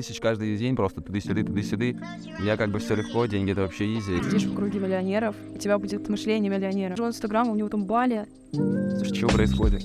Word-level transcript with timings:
тысяч 0.00 0.20
каждый 0.20 0.56
день, 0.56 0.74
просто 0.76 1.00
туда-сюда, 1.00 1.42
туда-сюда. 1.42 1.98
У 2.38 2.42
меня 2.42 2.56
как 2.56 2.70
бы 2.70 2.78
все 2.78 2.94
легко, 2.94 3.26
деньги 3.26 3.52
это 3.52 3.62
вообще 3.62 3.98
изи. 3.98 4.22
Сидишь 4.22 4.44
в 4.44 4.54
круге 4.54 4.78
миллионеров, 4.78 5.36
у 5.54 5.58
тебя 5.58 5.78
будет 5.78 6.08
мышление 6.08 6.50
миллионера. 6.50 7.00
У 7.02 7.06
Инстаграма, 7.06 7.52
у 7.52 7.56
него 7.56 7.68
там 7.68 7.86
Бали, 7.86 8.26
Слушай, 8.52 9.14
что 9.14 9.28
происходит? 9.28 9.82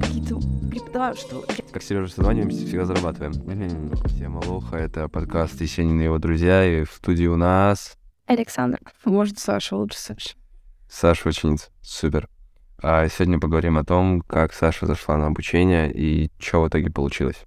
какие-то 0.00 0.40
крипта, 0.70 1.14
что... 1.14 1.44
Как 1.72 1.82
Сережа 1.82 2.12
созваниваемся, 2.12 2.66
всегда 2.66 2.86
зарабатываем. 2.86 3.32
Всем 4.06 4.38
алоха, 4.38 4.76
это 4.76 5.08
подкаст 5.08 5.60
Есенин 5.60 6.00
и 6.00 6.04
его 6.04 6.18
друзья, 6.18 6.64
и 6.64 6.84
в 6.84 6.92
студии 6.92 7.26
у 7.26 7.36
нас 7.36 7.96
Александр. 8.26 8.78
Может, 9.04 9.38
Саша, 9.38 9.76
лучше 9.76 9.98
Саша. 9.98 10.30
Саша 10.88 11.28
ученица. 11.28 11.70
Супер. 11.82 12.28
А 12.80 13.08
сегодня 13.08 13.40
поговорим 13.40 13.78
о 13.78 13.84
том, 13.84 14.20
как 14.20 14.52
Саша 14.52 14.86
зашла 14.86 15.16
на 15.16 15.26
обучение 15.26 15.90
и 15.92 16.30
что 16.38 16.62
в 16.62 16.68
итоге 16.68 16.90
получилось. 16.90 17.44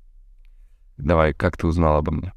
Давай, 0.98 1.34
как 1.34 1.58
ты 1.58 1.68
узнала 1.68 2.00
обо 2.00 2.12
мне? 2.12 2.34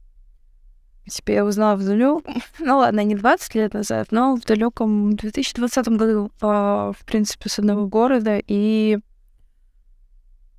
Теперь 1.06 1.36
я 1.36 1.44
узнала 1.44 1.76
в 1.76 1.84
далёк... 1.84 2.24
Ну 2.58 2.78
ладно, 2.78 3.04
не 3.04 3.14
20 3.14 3.54
лет 3.54 3.74
назад, 3.74 4.08
но 4.10 4.36
в 4.36 4.44
далеком 4.44 5.14
2020 5.16 5.88
году, 5.88 6.30
а, 6.40 6.92
в 6.92 7.04
принципе, 7.04 7.50
с 7.50 7.58
одного 7.58 7.86
города, 7.86 8.40
и 8.46 8.98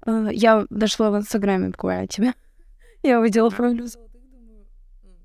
а, 0.01 0.27
я 0.29 0.65
дошла 0.69 1.09
в 1.09 1.17
Инстаграме 1.17 1.69
буквально 1.69 2.07
тебя. 2.07 2.33
Я 3.03 3.19
увидела 3.19 3.49
профиль 3.49 3.87
золотых, 3.87 4.21
думаю, 4.31 4.65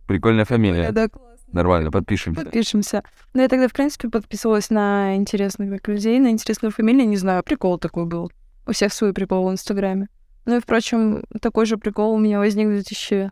Прикольная 0.07 0.45
фамилия. 0.45 0.93
да, 0.93 1.09
классно. 1.09 1.31
Нормально, 1.53 1.91
подпишемся. 1.91 2.43
Подпишемся. 2.43 3.03
Ну, 3.35 3.43
я 3.43 3.49
тогда, 3.49 3.69
в 3.69 3.73
принципе, 3.73 4.09
подписывалась 4.09 4.71
на 4.71 5.17
интересных 5.17 5.87
людей, 5.89 6.21
на 6.21 6.31
интересную 6.31 6.73
фамилию. 6.73 7.09
Не 7.09 7.17
знаю, 7.17 7.43
прикол 7.43 7.79
такой 7.79 8.07
был. 8.07 8.31
У 8.67 8.73
всех 8.73 8.93
свой 8.93 9.13
прикол 9.13 9.49
в 9.49 9.53
Инстаграме. 9.53 10.09
Ну 10.51 10.57
и, 10.57 10.61
впрочем, 10.61 11.23
такой 11.41 11.65
же 11.65 11.77
прикол 11.77 12.13
у 12.13 12.19
меня 12.19 12.41
возник 12.41 12.67
в 12.67 12.73
2000... 12.73 13.31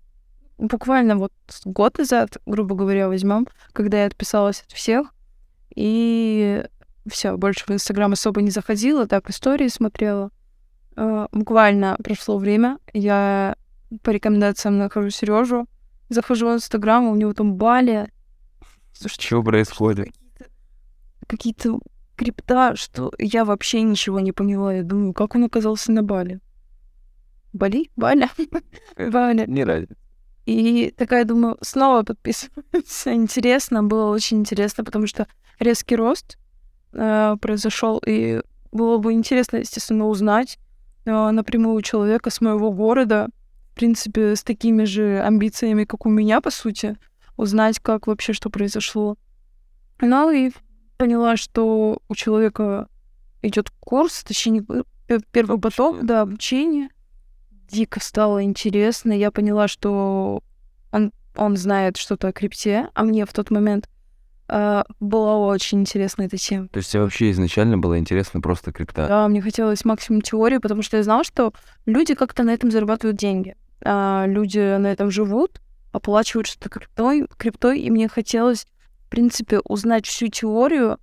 Буквально 0.56 1.16
вот 1.16 1.32
год 1.64 1.98
назад, 1.98 2.36
грубо 2.46 2.76
говоря, 2.76 3.08
возьмем, 3.08 3.48
когда 3.72 4.02
я 4.02 4.06
отписалась 4.06 4.60
от 4.60 4.70
всех. 4.70 5.12
И 5.74 6.64
все, 7.08 7.36
больше 7.36 7.64
в 7.66 7.70
Инстаграм 7.70 8.12
особо 8.12 8.40
не 8.40 8.50
заходила, 8.50 9.08
так 9.08 9.30
истории 9.30 9.66
смотрела. 9.66 10.30
Э, 10.94 11.26
Буквально 11.32 11.96
прошло 12.04 12.38
время, 12.38 12.78
я 12.92 13.56
по 14.04 14.10
рекомендациям 14.10 14.78
нахожу 14.78 15.10
Сережу, 15.10 15.66
захожу 16.08 16.48
в 16.48 16.54
Инстаграм, 16.54 17.04
у 17.08 17.16
него 17.16 17.32
там 17.32 17.56
Бали, 17.56 18.12
Слушай, 18.92 19.20
Что 19.22 19.42
происходит? 19.42 20.10
какие-то 21.26 21.80
крипта, 22.14 22.76
что 22.76 23.10
я 23.18 23.44
вообще 23.44 23.82
ничего 23.82 24.20
не 24.20 24.30
поняла. 24.30 24.72
Я 24.72 24.84
думаю, 24.84 25.12
как 25.14 25.34
он 25.34 25.42
оказался 25.44 25.90
на 25.90 26.04
Бали? 26.04 26.38
Бали? 27.52 27.90
Бали? 27.96 28.28
Э, 28.96 29.10
Бали. 29.10 29.44
Не 29.46 29.64
ради. 29.64 29.88
И 30.46 30.94
такая, 30.96 31.24
думаю, 31.24 31.58
снова 31.60 32.02
подписываться. 32.02 33.12
Интересно, 33.14 33.82
было 33.82 34.10
очень 34.10 34.38
интересно, 34.38 34.82
потому 34.84 35.06
что 35.06 35.26
резкий 35.58 35.96
рост 35.96 36.38
э, 36.92 37.36
произошел, 37.40 38.00
и 38.06 38.40
было 38.72 38.98
бы 38.98 39.12
интересно, 39.12 39.58
естественно, 39.58 40.06
узнать 40.06 40.58
э, 41.04 41.30
напрямую 41.30 41.82
человека 41.82 42.30
с 42.30 42.40
моего 42.40 42.70
города, 42.72 43.28
в 43.72 43.74
принципе, 43.74 44.34
с 44.36 44.42
такими 44.42 44.84
же 44.84 45.20
амбициями, 45.20 45.84
как 45.84 46.06
у 46.06 46.08
меня, 46.08 46.40
по 46.40 46.50
сути, 46.50 46.96
узнать, 47.36 47.78
как 47.78 48.06
вообще 48.06 48.32
что 48.32 48.50
произошло. 48.50 49.16
Ну 50.00 50.30
и 50.30 50.50
поняла, 50.96 51.36
что 51.36 51.98
у 52.08 52.14
человека 52.14 52.88
идет 53.42 53.70
курс, 53.80 54.24
точнее, 54.24 54.64
пе- 55.06 55.20
первый 55.30 55.58
поток, 55.60 56.04
да, 56.04 56.22
обучение. 56.22 56.88
Дико 57.70 58.00
стало 58.00 58.42
интересно. 58.42 59.12
Я 59.12 59.30
поняла, 59.30 59.68
что 59.68 60.42
он, 60.90 61.12
он 61.36 61.56
знает 61.56 61.96
что-то 61.96 62.28
о 62.28 62.32
крипте, 62.32 62.88
а 62.94 63.04
мне 63.04 63.26
в 63.26 63.32
тот 63.32 63.50
момент 63.50 63.88
э, 64.48 64.82
была 65.00 65.36
очень 65.38 65.80
интересна 65.80 66.22
эта 66.22 66.36
тема. 66.36 66.68
То 66.68 66.78
есть 66.78 66.90
тебе 66.90 67.02
вообще 67.02 67.30
изначально 67.30 67.78
было 67.78 67.98
интересно 67.98 68.40
просто 68.40 68.72
крипта? 68.72 69.06
Да, 69.06 69.28
мне 69.28 69.42
хотелось 69.42 69.84
максимум 69.84 70.22
теории, 70.22 70.58
потому 70.58 70.82
что 70.82 70.96
я 70.96 71.02
знала, 71.02 71.24
что 71.24 71.52
люди 71.86 72.14
как-то 72.14 72.42
на 72.42 72.50
этом 72.50 72.70
зарабатывают 72.70 73.16
деньги. 73.16 73.54
А, 73.84 74.24
люди 74.26 74.76
на 74.78 74.86
этом 74.86 75.10
живут, 75.10 75.60
оплачивают 75.92 76.46
что-то 76.46 76.68
криптой, 76.70 77.26
криптой, 77.36 77.80
и 77.80 77.90
мне 77.90 78.08
хотелось, 78.08 78.66
в 79.06 79.10
принципе, 79.10 79.60
узнать 79.60 80.06
всю 80.06 80.28
теорию 80.28 80.98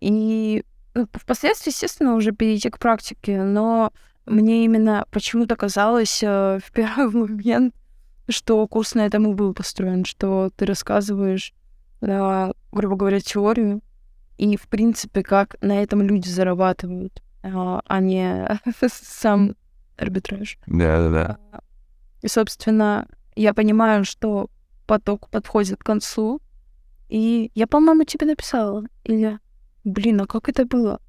и 0.00 0.64
ну, 0.94 1.06
впоследствии, 1.12 1.70
естественно, 1.70 2.14
уже 2.14 2.32
перейти 2.32 2.70
к 2.70 2.78
практике. 2.78 3.42
Но 3.42 3.92
мне 4.26 4.64
именно 4.64 5.06
почему-то 5.10 5.56
казалось 5.56 6.22
э, 6.22 6.58
в 6.64 6.72
первый 6.72 7.08
момент, 7.28 7.74
что 8.28 8.66
курс 8.66 8.94
на 8.94 9.06
этом 9.06 9.30
и 9.30 9.34
был 9.34 9.54
построен, 9.54 10.04
что 10.04 10.50
ты 10.56 10.64
рассказываешь, 10.64 11.52
э, 12.00 12.52
грубо 12.70 12.96
говоря, 12.96 13.20
теорию, 13.20 13.82
и, 14.38 14.56
в 14.56 14.68
принципе, 14.68 15.22
как 15.22 15.56
на 15.60 15.82
этом 15.82 16.02
люди 16.02 16.28
зарабатывают, 16.28 17.22
а 17.42 17.80
а 17.84 18.00
не 18.00 18.48
сам 18.88 19.54
арбитраж. 19.96 20.58
Да-да-да. 20.66 21.38
И, 22.22 22.28
собственно, 22.28 23.06
я 23.34 23.54
понимаю, 23.54 24.04
что 24.04 24.48
поток 24.86 25.28
подходит 25.28 25.78
к 25.78 25.86
концу, 25.86 26.40
и 27.08 27.50
я, 27.54 27.66
по-моему, 27.66 28.04
тебе 28.04 28.26
написала. 28.26 28.84
Или, 29.04 29.38
блин, 29.84 30.22
а 30.22 30.26
как 30.26 30.48
это 30.48 30.64
было? 30.64 31.00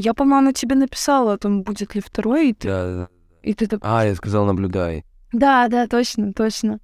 Я, 0.00 0.14
по-моему, 0.14 0.52
тебе 0.52 0.76
написала, 0.76 1.36
там 1.38 1.62
будет 1.64 1.94
ли 1.96 2.00
второй, 2.00 2.50
и 2.50 2.52
ты, 2.54 2.68
Да-да-да. 2.68 3.08
и 3.42 3.52
ты 3.52 3.66
так... 3.66 3.80
А, 3.82 4.06
я 4.06 4.14
сказал, 4.14 4.46
наблюдай. 4.46 5.04
Да, 5.32 5.66
да, 5.68 5.88
точно, 5.88 6.32
точно. 6.32 6.78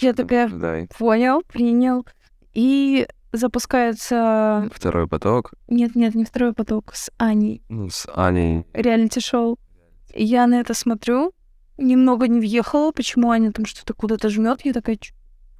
Я 0.00 0.12
такая, 0.12 0.48
Наблюдай. 0.48 0.88
понял, 0.98 1.42
принял. 1.46 2.04
И 2.54 3.06
запускается... 3.32 4.68
Второй 4.74 5.06
поток. 5.06 5.54
Нет, 5.68 5.94
нет, 5.94 6.14
не 6.16 6.24
второй 6.24 6.52
поток, 6.54 6.92
с 6.94 7.08
Аней. 7.18 7.62
Ну, 7.68 7.88
с 7.88 8.08
Аней. 8.14 8.66
реалити-шоу. 8.72 9.58
Я 10.14 10.46
на 10.48 10.60
это 10.60 10.74
смотрю, 10.74 11.32
немного 11.78 12.26
не 12.26 12.40
въехала, 12.40 12.90
почему 12.90 13.30
Аня 13.30 13.52
там 13.52 13.64
что-то 13.64 13.94
куда-то 13.94 14.28
жмет. 14.28 14.62
Я 14.64 14.72
такая? 14.72 14.98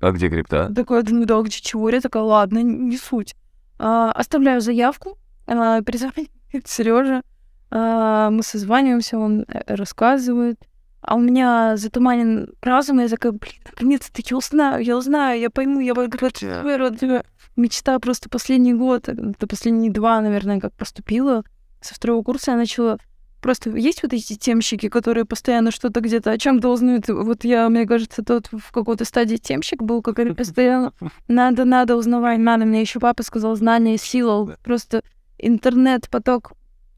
А 0.00 0.10
где 0.10 0.28
крипта? 0.28 0.72
такая, 0.74 1.02
думаю, 1.02 1.26
да, 1.26 1.40
где 1.40 1.58
теория? 1.60 2.00
Такая, 2.00 2.24
ладно, 2.24 2.62
не 2.62 2.96
суть. 2.96 3.36
А, 3.78 4.10
оставляю 4.12 4.60
заявку, 4.60 5.18
а, 5.46 5.82
перезвонит 5.82 6.30
Сережа, 6.64 7.22
мы 7.70 8.40
созваниваемся, 8.42 9.18
он 9.18 9.44
э, 9.48 9.74
рассказывает. 9.74 10.58
А 11.00 11.14
у 11.14 11.20
меня 11.20 11.76
затуманен 11.76 12.54
разум, 12.62 12.98
и 13.00 13.04
я 13.04 13.08
такая, 13.08 13.32
блин, 13.32 13.54
наконец-то 13.64 14.22
я 14.24 14.36
узнаю, 14.36 14.84
я 14.84 14.96
узнаю, 14.96 15.40
я 15.40 15.50
пойму, 15.50 15.80
я 15.80 15.94
буду 15.94 16.08
говорить, 16.08 16.38
Да. 16.40 16.62
«Супер, 16.62 16.82
вот, 16.82 17.26
мечта 17.54 17.98
просто 17.98 18.28
последний 18.28 18.74
год, 18.74 19.08
это 19.08 19.46
последние 19.46 19.92
два, 19.92 20.20
наверное, 20.20 20.60
как 20.60 20.72
поступила. 20.74 21.44
Со 21.80 21.94
второго 21.94 22.22
курса 22.22 22.52
я 22.52 22.56
начала 22.56 22.98
Просто 23.46 23.70
есть 23.70 24.02
вот 24.02 24.12
эти 24.12 24.34
темщики, 24.34 24.88
которые 24.88 25.24
постоянно 25.24 25.70
что-то 25.70 26.00
где-то 26.00 26.32
о 26.32 26.38
чем-то 26.38 26.68
узнают. 26.68 27.06
Вот 27.08 27.44
я, 27.44 27.68
мне 27.68 27.86
кажется, 27.86 28.24
тот 28.24 28.48
в 28.50 28.72
какой-то 28.72 29.04
стадии 29.04 29.36
темщик 29.36 29.82
был, 29.82 30.02
который 30.02 30.34
постоянно 30.34 30.92
надо, 31.28 31.64
надо 31.64 31.94
узнавать, 31.94 32.40
надо. 32.40 32.64
Мне 32.64 32.80
еще 32.80 32.98
папа 32.98 33.22
сказал, 33.22 33.54
знание 33.54 33.98
сила. 33.98 34.56
Просто 34.64 35.02
интернет, 35.38 36.08
поток 36.10 36.52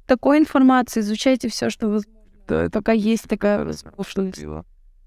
такой 0.06 0.38
информации, 0.38 1.00
изучайте 1.00 1.48
все, 1.48 1.70
что 1.70 1.88
вы 1.88 2.00
Да, 2.46 2.64
это 2.64 2.78
пока 2.78 2.92
есть 2.92 3.28
такая 3.28 3.64
возможность. 3.64 4.44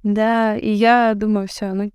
Да, 0.03 0.55
и 0.55 0.71
я 0.71 1.13
думаю, 1.15 1.47
все, 1.47 1.73
ну 1.73 1.91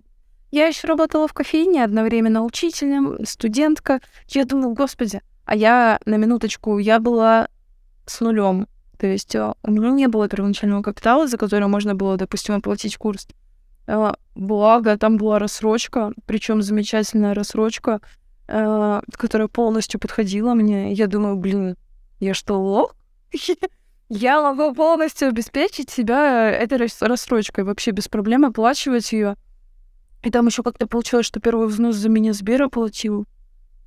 я 0.51 0.67
еще 0.67 0.87
работала 0.87 1.27
в 1.27 1.33
кофейне, 1.33 1.83
одновременно 1.83 2.43
учителем, 2.43 3.25
студентка. 3.25 3.99
Я 4.29 4.45
думаю, 4.45 4.73
господи, 4.73 5.21
а 5.45 5.55
я 5.55 5.99
на 6.05 6.15
минуточку, 6.15 6.77
я 6.77 6.99
была 6.99 7.49
с 8.05 8.21
нулем. 8.21 8.67
То 8.97 9.07
есть 9.07 9.35
э, 9.35 9.53
у 9.61 9.71
меня 9.71 9.91
не 9.91 10.07
было 10.07 10.29
первоначального 10.29 10.81
капитала, 10.81 11.27
за 11.27 11.37
который 11.37 11.67
можно 11.67 11.95
было, 11.95 12.17
допустим, 12.17 12.55
оплатить 12.55 12.97
курс. 12.97 13.27
Э, 13.87 14.13
Благо, 14.35 14.97
там 14.97 15.17
была 15.17 15.37
рассрочка, 15.39 16.13
причем 16.25 16.61
замечательная 16.61 17.33
рассрочка, 17.33 18.01
которая 18.47 19.47
полностью 19.47 19.99
подходила 19.99 20.53
мне. 20.53 20.93
Я 20.93 21.07
думаю, 21.07 21.35
блин, 21.35 21.75
я 22.19 22.33
что, 22.33 22.61
лох? 22.61 22.95
Я 24.09 24.41
могу 24.41 24.73
полностью 24.73 25.27
обеспечить 25.27 25.89
себя 25.89 26.49
этой 26.49 26.77
рас- 26.77 27.01
рассрочкой, 27.01 27.65
вообще 27.65 27.91
без 27.91 28.07
проблем 28.07 28.45
оплачивать 28.45 29.11
ее. 29.11 29.35
И 30.23 30.31
там 30.31 30.47
еще 30.47 30.63
как-то 30.63 30.87
получилось, 30.87 31.25
что 31.25 31.41
первый 31.41 31.67
взнос 31.67 31.95
за 31.95 32.07
меня 32.07 32.31
Сбер 32.31 32.63
оплатил. 32.63 33.25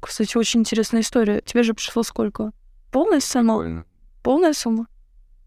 Кстати, 0.00 0.36
очень 0.36 0.60
интересная 0.60 1.00
история. 1.00 1.40
Тебе 1.40 1.62
же 1.62 1.72
пришло 1.72 2.02
сколько? 2.02 2.52
Полная 2.92 3.20
сумма? 3.20 3.58
Прикольно. 3.58 3.84
Полная 4.22 4.52
сумма? 4.52 4.86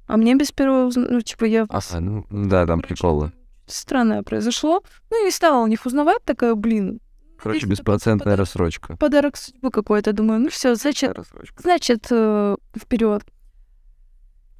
А 0.07 0.17
мне 0.17 0.35
без 0.35 0.51
первого 0.51 0.87
взноса, 0.87 1.11
ну, 1.11 1.21
типа, 1.21 1.45
я... 1.45 1.67
А, 1.69 1.99
ну, 1.99 2.25
да, 2.29 2.65
там 2.65 2.81
приколы. 2.81 3.31
Странное 3.67 4.23
произошло. 4.23 4.83
Ну, 5.11 5.27
и 5.27 5.31
стала 5.31 5.63
у 5.63 5.67
них 5.67 5.85
узнавать, 5.85 6.23
такая, 6.23 6.55
блин, 6.55 6.99
Короче, 7.43 7.67
беспроцентная 7.67 8.23
подарок. 8.25 8.39
рассрочка. 8.39 8.97
подарок 8.97 9.37
судьбы 9.37 9.69
какой-то. 9.71 10.13
Думаю, 10.13 10.39
ну 10.41 10.49
все, 10.49 10.75
значит, 10.75 11.13
Рассрочка. 11.13 11.61
значит, 11.61 12.05
вперед. 12.05 13.23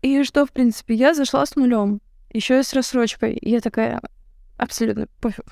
И 0.01 0.24
что, 0.24 0.45
в 0.45 0.51
принципе, 0.51 0.95
я 0.95 1.13
зашла 1.13 1.45
с 1.45 1.56
нулем, 1.56 2.01
еще 2.31 2.59
и 2.59 2.63
с 2.63 2.74
рассрочкой. 2.74 3.33
И 3.35 3.50
я 3.50 3.62
такая, 3.62 4.01
абсолютно 4.57 5.07
пофиг. 5.21 5.45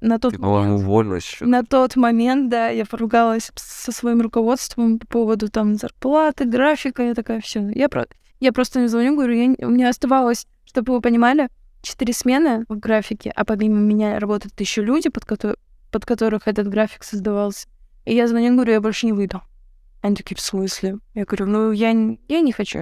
на 0.00 0.18
тот 0.18 0.32
Ты, 0.34 0.38
момент, 0.40 0.80
уволилась 0.80 1.36
на 1.40 1.62
тот 1.62 1.96
момент, 1.96 2.48
да, 2.50 2.68
я 2.68 2.86
поругалась 2.86 3.50
со 3.56 3.92
своим 3.92 4.22
руководством 4.22 4.98
по 4.98 5.06
поводу 5.06 5.50
там 5.50 5.74
зарплаты, 5.74 6.44
графика, 6.46 7.02
я 7.02 7.14
такая, 7.14 7.40
все, 7.42 7.68
я, 7.74 7.88
про... 7.90 8.06
я 8.40 8.52
просто 8.52 8.80
не 8.80 8.88
звоню, 8.88 9.14
говорю, 9.14 9.34
я... 9.34 9.66
у 9.66 9.70
меня 9.70 9.90
оставалось, 9.90 10.46
чтобы 10.64 10.94
вы 10.94 11.02
понимали, 11.02 11.48
четыре 11.82 12.14
смены 12.14 12.64
в 12.68 12.78
графике, 12.78 13.30
а 13.36 13.44
помимо 13.44 13.78
меня 13.78 14.18
работают 14.18 14.58
еще 14.58 14.82
люди, 14.82 15.10
под, 15.10 15.24
кото- 15.26 15.56
под 15.90 16.06
которых 16.06 16.48
этот 16.48 16.68
график 16.68 17.04
создавался. 17.04 17.68
И 18.04 18.14
я 18.14 18.26
звоню, 18.26 18.54
говорю, 18.54 18.72
я 18.72 18.80
больше 18.80 19.06
не 19.06 19.12
выйду. 19.12 19.42
Они 20.02 20.16
такие, 20.16 20.36
в 20.36 20.40
смысле? 20.40 20.98
Я 21.14 21.24
говорю, 21.24 21.46
ну, 21.46 21.70
я, 21.72 21.90
я 22.28 22.40
не 22.40 22.52
хочу. 22.52 22.78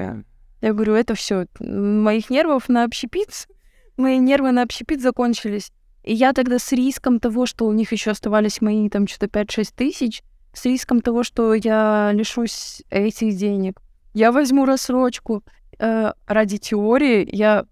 Я 0.61 0.73
говорю, 0.73 0.95
это 0.95 1.15
все. 1.15 1.47
Моих 1.59 2.31
нервов 2.31 2.69
на 2.69 2.85
общепит, 2.85 3.49
мои 3.97 4.19
нервы 4.19 4.53
на 4.53 4.63
общепит 4.63 5.01
закончились. 5.01 5.73
И 6.05 6.15
я 6.15 6.33
тогда 6.33 6.59
с 6.59 6.73
риском 6.73 7.21
того, 7.21 7.47
что 7.47 7.67
у 7.67 7.73
них 7.73 7.93
еще 7.93 8.13
оставались 8.13 8.61
мои 8.61 8.89
там 8.89 9.07
что-то 9.07 9.27
5-6 9.27 9.73
тысяч, 9.75 10.23
с 10.53 10.65
риском 10.65 11.01
того, 11.01 11.23
что 11.23 11.55
я 11.55 12.11
лишусь 12.13 12.83
этих 12.91 13.37
денег, 13.37 13.81
я 14.15 14.33
возьму 14.33 14.65
рассрочку 14.65 15.45
э, 15.79 16.13
ради 16.27 16.59
теории, 16.59 17.29
я, 17.31 17.67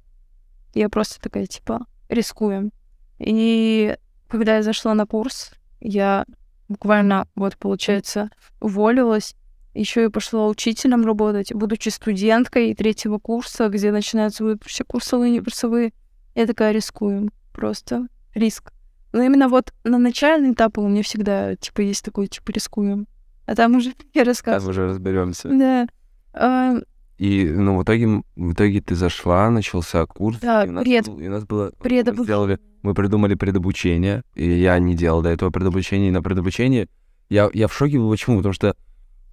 я 0.74 0.88
просто 0.88 1.20
такая, 1.20 1.46
типа, 1.46 1.86
рискуем. 2.08 2.72
И 3.18 3.96
когда 4.28 4.56
я 4.56 4.62
зашла 4.62 4.94
на 4.94 5.06
курс, 5.06 5.52
я 5.80 6.24
буквально, 6.68 7.28
вот, 7.34 7.56
получается, 7.56 8.30
уволилась, 8.60 9.34
еще 9.74 10.04
и 10.04 10.08
пошла 10.08 10.46
учителем 10.48 11.04
работать, 11.04 11.52
будучи 11.52 11.90
студенткой 11.90 12.74
третьего 12.74 13.18
курса, 13.18 13.68
где 13.68 13.92
начинаются 13.92 14.56
все 14.64 14.84
курсовые, 14.84 15.30
не 15.32 15.40
курсовые. 15.40 15.92
Я 16.34 16.46
такая 16.46 16.72
рискую. 16.72 17.30
Просто 17.52 18.06
риск. 18.34 18.72
Но 19.12 19.22
именно 19.22 19.48
вот 19.48 19.72
на 19.84 19.98
начальный 19.98 20.52
этап 20.52 20.78
у 20.78 20.88
меня 20.88 21.02
всегда, 21.02 21.56
типа, 21.56 21.80
есть 21.82 22.04
такой, 22.04 22.26
типа, 22.26 22.50
рискуем. 22.52 23.06
А 23.46 23.54
там 23.54 23.76
уже 23.76 23.90
я 24.14 24.22
Там 24.22 24.26
рассказываю. 24.28 24.70
уже 24.70 24.86
разберемся. 24.88 25.48
Да. 25.48 25.86
А, 26.32 26.76
И, 27.18 27.44
ну, 27.46 27.78
в 27.78 27.82
итоге, 27.82 28.22
в 28.36 28.52
итоге 28.52 28.80
ты 28.80 28.94
зашла, 28.94 29.48
начался 29.50 30.04
курс. 30.06 30.38
Да, 30.40 30.64
и 30.64 30.68
у 30.68 30.72
нас, 30.72 30.84
пред- 30.84 31.06
был- 31.06 31.18
и 31.18 31.28
у 31.28 31.30
нас 31.30 31.44
было... 31.44 31.72
мы 31.80 31.88
предобуч- 31.88 32.24
сделали, 32.24 32.58
мы 32.82 32.94
придумали 32.94 33.34
предобучение, 33.34 34.22
и 34.34 34.48
я 34.50 34.78
не 34.78 34.94
делал 34.94 35.22
до 35.22 35.30
этого 35.30 35.50
предобучения, 35.50 36.08
и 36.08 36.12
на 36.12 36.22
предобучении 36.22 36.88
я, 37.30 37.48
я 37.54 37.68
в 37.68 37.74
шоке 37.74 37.98
был, 37.98 38.10
почему? 38.10 38.36
Потому 38.38 38.52
что 38.52 38.76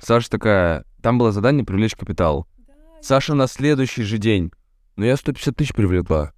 Саша 0.01 0.29
такая... 0.29 0.85
Там 1.01 1.17
было 1.17 1.31
задание 1.33 1.65
привлечь 1.65 1.95
капитал. 1.95 2.47
Саша 3.01 3.33
на 3.35 3.47
следующий 3.47 4.03
же 4.03 4.17
день. 4.17 4.51
Ну, 4.95 5.03
я 5.05 5.17
150 5.17 5.55
тысяч 5.55 5.73
привлекла. 5.73 6.31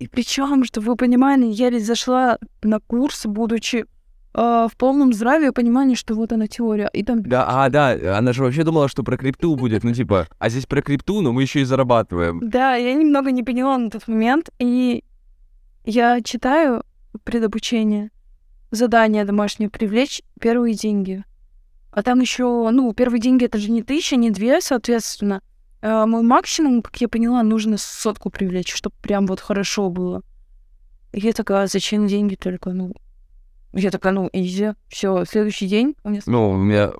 И 0.00 0.08
причем, 0.08 0.64
чтобы 0.64 0.88
вы 0.88 0.96
понимали, 0.96 1.44
я 1.46 1.70
ведь 1.70 1.86
зашла 1.86 2.38
на 2.62 2.80
курс, 2.80 3.24
будучи 3.26 3.86
а, 4.34 4.68
в 4.68 4.76
полном 4.76 5.12
здравии 5.12 5.50
понимании, 5.50 5.94
что 5.94 6.14
вот 6.14 6.32
она 6.32 6.46
теория. 6.46 6.88
И 6.92 7.02
там 7.02 7.22
Да, 7.22 7.44
а, 7.46 7.68
да, 7.68 8.16
она 8.16 8.32
же 8.32 8.42
вообще 8.42 8.64
думала, 8.64 8.88
что 8.88 9.02
про 9.02 9.16
крипту 9.16 9.54
будет, 9.56 9.84
ну, 9.84 9.92
типа, 9.92 10.28
а 10.38 10.48
здесь 10.48 10.66
про 10.66 10.80
крипту, 10.82 11.20
но 11.20 11.32
мы 11.32 11.42
еще 11.42 11.60
и 11.60 11.64
зарабатываем. 11.64 12.40
Да, 12.42 12.74
я 12.74 12.94
немного 12.94 13.30
не 13.30 13.42
поняла 13.42 13.76
на 13.76 13.90
тот 13.90 14.08
момент, 14.08 14.50
и 14.58 15.04
я 15.84 16.22
читаю 16.22 16.82
предобучение, 17.24 18.10
задание 18.70 19.24
домашнее 19.24 19.68
привлечь 19.68 20.22
первые 20.40 20.74
деньги. 20.74 21.24
А 21.90 22.02
там 22.02 22.20
еще, 22.20 22.70
ну, 22.70 22.94
первые 22.94 23.20
деньги 23.20 23.44
это 23.44 23.58
же 23.58 23.70
не 23.70 23.82
тысяча, 23.82 24.16
не 24.16 24.30
две, 24.30 24.62
соответственно. 24.62 25.42
А 25.82 26.06
мой 26.06 26.22
максимум, 26.22 26.80
как 26.80 26.98
я 27.02 27.08
поняла, 27.08 27.42
нужно 27.42 27.76
сотку 27.76 28.30
привлечь, 28.30 28.72
чтобы 28.72 28.94
прям 29.02 29.26
вот 29.26 29.40
хорошо 29.40 29.90
было. 29.90 30.22
И 31.12 31.20
я 31.20 31.32
такая, 31.34 31.64
«А 31.64 31.66
зачем 31.66 32.06
деньги 32.06 32.34
только, 32.34 32.72
ну... 32.72 32.94
Я 33.72 33.90
такая, 33.90 34.12
ну, 34.12 34.28
изи, 34.32 34.72
все, 34.88 35.24
следующий 35.24 35.66
день 35.66 35.94
у 36.04 36.10
меня... 36.10 36.20
Ну, 36.26 36.50
у 36.50 36.56
меня, 36.56 36.92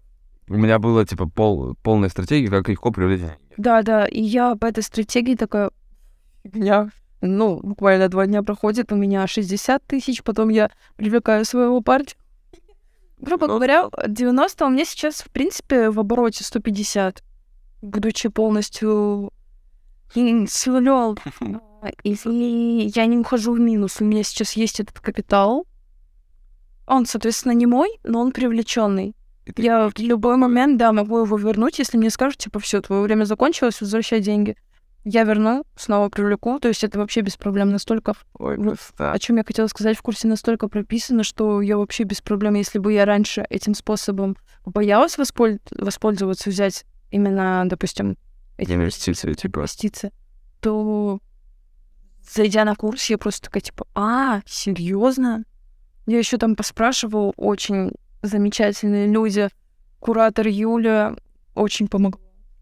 у 0.48 0.54
меня 0.54 0.78
было, 0.78 1.04
типа, 1.04 1.28
пол, 1.28 1.74
полная 1.82 2.08
стратегия, 2.08 2.48
как 2.48 2.68
легко 2.68 2.90
привлечь. 2.90 3.20
Да, 3.56 3.82
да, 3.82 4.06
и 4.06 4.22
я 4.22 4.54
по 4.56 4.66
этой 4.66 4.82
стратегии 4.82 5.34
такая, 5.34 5.70
меня, 6.44 6.90
ну, 7.20 7.60
буквально 7.62 8.08
два 8.08 8.26
дня 8.26 8.42
проходит, 8.42 8.90
у 8.92 8.96
меня 8.96 9.26
60 9.26 9.84
тысяч, 9.86 10.22
потом 10.22 10.48
я 10.48 10.70
привлекаю 10.96 11.44
своего 11.44 11.80
парня. 11.80 12.06
Грубо 13.18 13.46
90. 13.46 13.54
говоря, 13.54 13.90
90, 14.08 14.64
а 14.64 14.68
у 14.68 14.70
меня 14.70 14.84
сейчас, 14.84 15.16
в 15.22 15.30
принципе, 15.30 15.90
в 15.90 16.00
обороте 16.00 16.42
150, 16.42 17.22
будучи 17.82 18.28
полностью 18.28 19.32
м, 20.16 20.46
с 20.48 20.66
нулем. 20.66 21.16
И 22.02 22.14
и 22.14 22.92
я 22.94 23.06
не 23.06 23.18
ухожу 23.18 23.54
в 23.54 23.60
минус. 23.60 24.00
У 24.00 24.04
меня 24.04 24.24
сейчас 24.24 24.54
есть 24.54 24.80
этот 24.80 24.98
капитал. 25.00 25.66
Он, 26.92 27.06
соответственно, 27.06 27.52
не 27.52 27.66
мой, 27.66 27.88
но 28.04 28.20
он 28.20 28.32
привлеченный. 28.32 29.14
Ты- 29.46 29.62
Я 29.62 29.88
в 29.88 29.98
любой 29.98 30.36
момент, 30.36 30.76
да, 30.78 30.92
могу 30.92 31.24
его 31.24 31.36
вернуть, 31.36 31.78
если 31.78 31.96
мне 31.96 32.10
скажут, 32.10 32.38
типа, 32.38 32.60
все, 32.60 32.80
твое 32.80 33.02
время 33.02 33.24
закончилось, 33.24 33.80
возвращай 33.80 34.20
деньги. 34.20 34.56
Я 35.04 35.24
верну, 35.24 35.64
снова 35.74 36.10
привлеку. 36.10 36.60
То 36.60 36.68
есть 36.68 36.84
это 36.84 36.98
вообще 36.98 37.22
без 37.22 37.36
проблем 37.36 37.70
настолько... 37.70 38.12
Ой, 38.38 38.56
просто... 38.56 39.10
О 39.10 39.18
чем 39.18 39.36
я 39.36 39.42
хотела 39.44 39.66
сказать, 39.68 39.96
в 39.96 40.02
курсе 40.02 40.28
настолько 40.28 40.68
прописано, 40.68 41.24
что 41.24 41.60
я 41.60 41.76
вообще 41.76 42.04
без 42.04 42.20
проблем, 42.20 42.54
если 42.54 42.78
бы 42.78 42.92
я 42.92 43.04
раньше 43.04 43.44
этим 43.50 43.74
способом 43.74 44.36
боялась 44.64 45.18
восполь- 45.18 45.58
воспользоваться, 45.72 46.50
взять 46.50 46.84
именно, 47.10 47.64
допустим, 47.66 48.16
эти 48.58 48.72
Инвестиции, 48.72 49.32
типа. 49.32 49.60
инвестиции, 49.60 50.12
то 50.60 51.18
зайдя 52.32 52.64
на 52.64 52.76
курс, 52.76 53.10
я 53.10 53.18
просто 53.18 53.46
такая, 53.46 53.62
типа, 53.62 53.86
а, 53.94 54.40
серьезно? 54.46 55.44
Я 56.06 56.18
еще 56.18 56.38
там 56.38 56.56
поспрашивала, 56.56 57.32
очень 57.36 57.92
замечательные 58.22 59.06
люди. 59.06 59.48
Куратор 60.00 60.46
Юля 60.48 61.14
очень 61.54 61.88
помогла. 61.88 62.20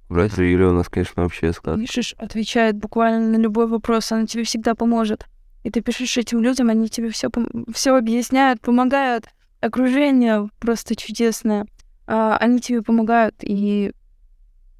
Братья 0.08 0.42
Юля 0.42 0.70
у 0.70 0.72
нас, 0.72 0.88
конечно, 0.88 1.22
вообще 1.22 1.52
склад. 1.52 1.78
Пишешь, 1.78 2.14
отвечает 2.18 2.76
буквально 2.76 3.38
на 3.38 3.40
любой 3.40 3.66
вопрос, 3.66 4.10
она 4.12 4.26
тебе 4.26 4.44
всегда 4.44 4.74
поможет. 4.74 5.26
И 5.62 5.70
ты 5.70 5.82
пишешь 5.82 6.16
этим 6.16 6.40
людям, 6.40 6.68
они 6.68 6.88
тебе 6.88 7.10
все, 7.10 7.28
все 7.72 7.96
объясняют, 7.96 8.60
помогают. 8.60 9.26
Окружение 9.60 10.48
просто 10.58 10.96
чудесное. 10.96 11.66
А, 12.06 12.36
они 12.38 12.60
тебе 12.60 12.82
помогают, 12.82 13.36
и 13.42 13.92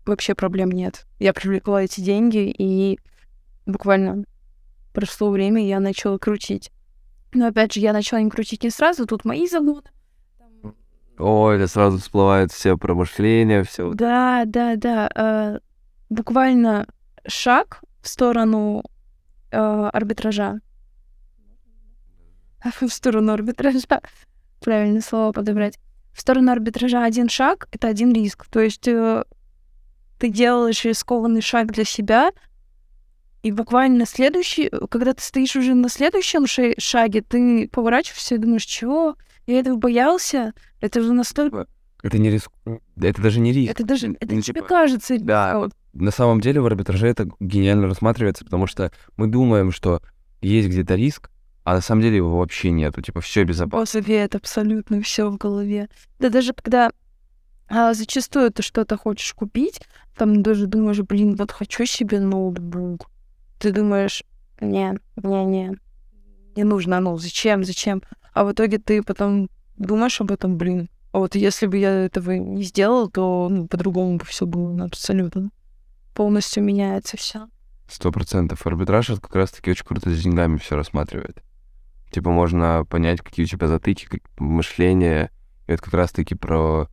вообще 0.04 0.34
проблем 0.34 0.70
нет. 0.70 1.06
Я 1.18 1.32
привлекла 1.32 1.84
эти 1.84 2.00
деньги, 2.00 2.52
и 2.56 2.98
буквально 3.66 4.24
прошло 4.92 5.30
время, 5.30 5.62
и 5.62 5.68
я 5.68 5.80
начала 5.80 6.18
крутить. 6.18 6.72
Но 7.32 7.46
опять 7.46 7.74
же, 7.74 7.80
я 7.80 7.92
начала 7.92 8.20
им 8.20 8.30
крутить 8.30 8.64
не 8.64 8.70
сразу, 8.70 9.06
тут 9.06 9.24
мои 9.24 9.46
загоны. 9.46 9.82
Ой, 11.18 11.56
это 11.56 11.68
сразу 11.68 11.98
всплывает 11.98 12.50
все 12.50 12.78
промышления, 12.78 13.62
все. 13.62 13.92
Да, 13.92 14.44
да, 14.46 14.76
да. 14.76 15.10
э, 15.14 15.58
буквально 16.08 16.86
шаг 17.26 17.82
в 18.00 18.08
сторону 18.08 18.82
э, 19.50 19.56
арбитража. 19.58 20.60
В 22.80 22.88
сторону 22.88 23.32
арбитража. 23.32 23.80
Правильное 24.60 25.02
слово 25.02 25.32
подобрать. 25.32 25.78
В 26.12 26.20
сторону 26.20 26.52
арбитража 26.52 27.04
один 27.04 27.28
шаг— 27.28 27.68
это 27.72 27.88
один 27.88 28.12
риск. 28.12 28.46
То 28.46 28.60
есть 28.60 28.88
э, 28.88 29.24
ты 30.18 30.30
делаешь 30.30 30.84
рискованный 30.84 31.42
шаг 31.42 31.70
для 31.72 31.84
себя, 31.84 32.30
и 33.42 33.52
буквально 33.52 34.06
следующий, 34.06 34.70
когда 34.90 35.14
ты 35.14 35.22
стоишь 35.22 35.56
уже 35.56 35.74
на 35.74 35.88
следующем 35.88 36.46
шаге, 36.46 37.22
ты 37.22 37.68
поворачиваешься 37.68 38.34
и 38.34 38.38
думаешь, 38.38 38.64
чего? 38.64 39.16
Я 39.46 39.60
этого 39.60 39.76
боялся? 39.76 40.52
Это 40.80 41.00
же 41.00 41.12
настолько... 41.12 41.66
Это 42.02 42.18
не 42.18 42.30
риск. 42.30 42.50
Это 43.00 43.22
даже 43.22 43.40
не 43.40 43.52
риск. 43.52 43.70
Это 43.72 43.84
даже... 43.84 44.16
Это 44.20 44.34
Ну, 44.34 44.40
тебе 44.40 44.60
типа, 44.60 44.66
кажется. 44.66 45.18
да. 45.18 45.58
вот. 45.58 45.72
На 45.92 46.10
самом 46.10 46.40
деле 46.40 46.60
в 46.60 46.66
арбитраже 46.66 47.08
это 47.08 47.28
гениально 47.40 47.88
рассматривается, 47.88 48.44
потому 48.44 48.66
что 48.66 48.92
мы 49.16 49.26
думаем, 49.26 49.72
что 49.72 50.02
есть 50.40 50.68
где-то 50.68 50.94
риск, 50.94 51.30
а 51.64 51.74
на 51.74 51.80
самом 51.80 52.02
деле 52.02 52.16
его 52.16 52.38
вообще 52.38 52.70
нету. 52.70 53.02
Типа 53.02 53.20
все 53.20 53.44
безопасно. 53.44 54.00
О, 54.00 54.12
это 54.12 54.38
абсолютно 54.38 55.02
все 55.02 55.30
в 55.30 55.36
голове. 55.36 55.88
Да 56.18 56.30
даже 56.30 56.52
когда 56.52 56.90
а, 57.68 57.94
зачастую 57.94 58.50
ты 58.50 58.62
что-то 58.62 58.96
хочешь 58.96 59.32
купить, 59.32 59.80
там 60.16 60.42
даже 60.42 60.66
думаешь, 60.66 61.00
блин, 61.00 61.36
вот 61.36 61.52
хочу 61.52 61.86
себе 61.86 62.20
ноутбук. 62.20 63.08
Ты 63.60 63.72
думаешь, 63.72 64.24
не, 64.62 64.98
не, 65.22 65.44
не, 65.44 65.76
не 66.56 66.64
нужно, 66.64 66.98
ну 66.98 67.18
зачем, 67.18 67.62
зачем? 67.62 68.02
А 68.32 68.44
в 68.44 68.52
итоге 68.52 68.78
ты 68.78 69.02
потом 69.02 69.50
думаешь 69.76 70.18
об 70.22 70.32
этом, 70.32 70.56
блин. 70.56 70.88
А 71.12 71.18
вот 71.18 71.34
если 71.34 71.66
бы 71.66 71.76
я 71.76 72.06
этого 72.06 72.30
не 72.32 72.62
сделал, 72.62 73.10
то 73.10 73.48
ну, 73.50 73.66
по-другому 73.66 74.16
бы 74.16 74.24
все 74.24 74.46
было 74.46 74.82
абсолютно. 74.82 75.50
Полностью 76.14 76.64
меняется 76.64 77.18
все. 77.18 77.48
Сто 77.86 78.10
процентов. 78.10 78.66
Арбитраж 78.66 79.10
это 79.10 79.20
как 79.20 79.34
раз-таки 79.34 79.72
очень 79.72 79.84
круто 79.84 80.08
с 80.08 80.22
деньгами 80.22 80.56
все 80.56 80.74
рассматривает. 80.76 81.42
Типа 82.10 82.30
можно 82.30 82.86
понять, 82.88 83.20
какие 83.20 83.44
у 83.44 83.48
тебя 83.48 83.68
затыки, 83.68 84.22
мышление. 84.38 85.30
И 85.66 85.72
это 85.72 85.82
как 85.82 85.92
раз-таки 85.92 86.34
про 86.34 86.88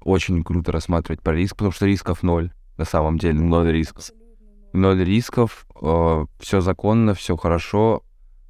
очень 0.00 0.42
круто 0.42 0.72
рассматривать 0.72 1.22
про 1.22 1.34
риск, 1.34 1.54
потому 1.54 1.70
что 1.70 1.86
рисков 1.86 2.24
ноль. 2.24 2.52
На 2.76 2.84
самом 2.84 3.16
деле, 3.16 3.38
ноль 3.38 3.70
рисков. 3.70 4.10
Ноль 4.72 5.04
рисков, 5.04 5.66
все 6.38 6.60
законно, 6.60 7.14
все 7.14 7.36
хорошо. 7.36 8.02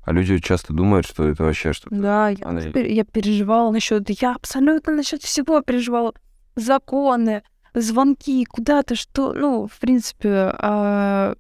А 0.02 0.12
люди 0.12 0.38
часто 0.38 0.72
думают, 0.72 1.06
что 1.06 1.28
это 1.28 1.44
вообще 1.44 1.72
что-то... 1.72 1.94
Да, 1.94 2.28
я, 2.30 2.36
пер- 2.36 2.88
я 2.88 3.04
переживала 3.04 3.70
насчет, 3.70 4.08
я 4.20 4.34
абсолютно 4.34 4.94
насчет 4.94 5.22
всего 5.22 5.60
переживала. 5.60 6.14
Законы, 6.56 7.42
звонки, 7.74 8.44
куда-то, 8.44 8.94
что, 8.96 9.32
ну, 9.34 9.68
в 9.68 9.78
принципе, 9.78 10.30
о 10.30 11.34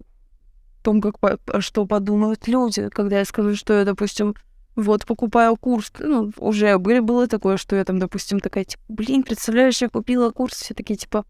том, 0.82 1.00
как, 1.00 1.16
что 1.60 1.86
подумают 1.86 2.48
люди, 2.48 2.88
когда 2.90 3.18
я 3.18 3.24
скажу, 3.24 3.54
что 3.56 3.72
я, 3.74 3.84
допустим, 3.84 4.34
вот 4.76 5.04
покупаю 5.04 5.56
курс, 5.56 5.92
ну, 5.98 6.30
уже 6.36 6.78
были, 6.78 7.00
было 7.00 7.26
такое, 7.26 7.56
что 7.56 7.76
я 7.76 7.84
там, 7.84 7.98
допустим, 7.98 8.40
такая, 8.40 8.64
типа, 8.64 8.82
блин, 8.88 9.22
представляешь, 9.22 9.82
я 9.82 9.88
купила 9.88 10.30
курс, 10.30 10.54
все 10.56 10.74
такие, 10.74 10.96
типа, 10.96 11.24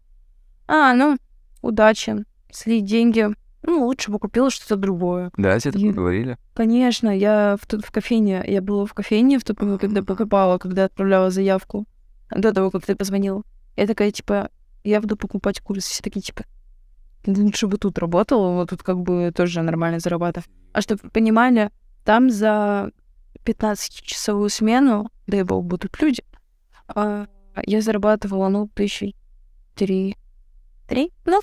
а, 0.67 0.93
ну, 0.93 1.17
удачи, 1.61 2.23
слить 2.51 2.85
деньги, 2.85 3.29
ну, 3.63 3.85
лучше 3.85 4.11
бы 4.11 4.19
купила 4.19 4.49
что-то 4.49 4.75
другое. 4.75 5.31
Да, 5.37 5.59
тебе 5.59 5.79
Я- 5.79 5.91
говорили? 5.93 6.37
Конечно, 6.53 7.09
я 7.15 7.57
в, 7.61 7.65
тот- 7.67 7.85
в 7.85 7.91
кофейне, 7.91 8.43
я 8.47 8.61
была 8.61 8.85
в 8.85 8.93
кофейне 8.93 9.37
в 9.39 9.43
тот 9.43 9.59
момент, 9.61 9.81
когда 9.81 10.01
покупала, 10.03 10.57
когда 10.57 10.85
отправляла 10.85 11.29
заявку, 11.31 11.85
до 12.35 12.53
того, 12.53 12.71
как 12.71 12.85
ты 12.85 12.95
позвонил. 12.95 13.43
Я 13.75 13.87
такая, 13.87 14.11
типа, 14.11 14.49
я 14.83 14.99
буду 15.01 15.15
покупать 15.17 15.59
курс. 15.59 15.85
Все 15.85 16.01
такие, 16.03 16.21
типа, 16.21 16.43
«Да 17.25 17.39
лучше 17.41 17.67
бы 17.67 17.77
тут 17.77 17.99
работала, 17.99 18.53
вот 18.53 18.69
тут 18.71 18.81
как 18.83 18.99
бы 19.01 19.31
тоже 19.35 19.61
нормально 19.61 19.99
зарабатываю. 19.99 20.45
А 20.73 20.81
чтобы 20.81 21.01
вы 21.03 21.09
понимали, 21.11 21.69
там 22.03 22.29
за 22.31 22.91
15-часовую 23.45 24.49
смену, 24.49 25.09
дай 25.27 25.43
бог, 25.43 25.65
будут 25.65 26.01
люди, 26.01 26.23
а, 26.87 27.27
я 27.65 27.81
зарабатывала, 27.81 28.49
ну, 28.49 28.69
тысячи 28.73 29.15
три. 29.75 30.15
Три? 30.87 31.11
Ну, 31.25 31.41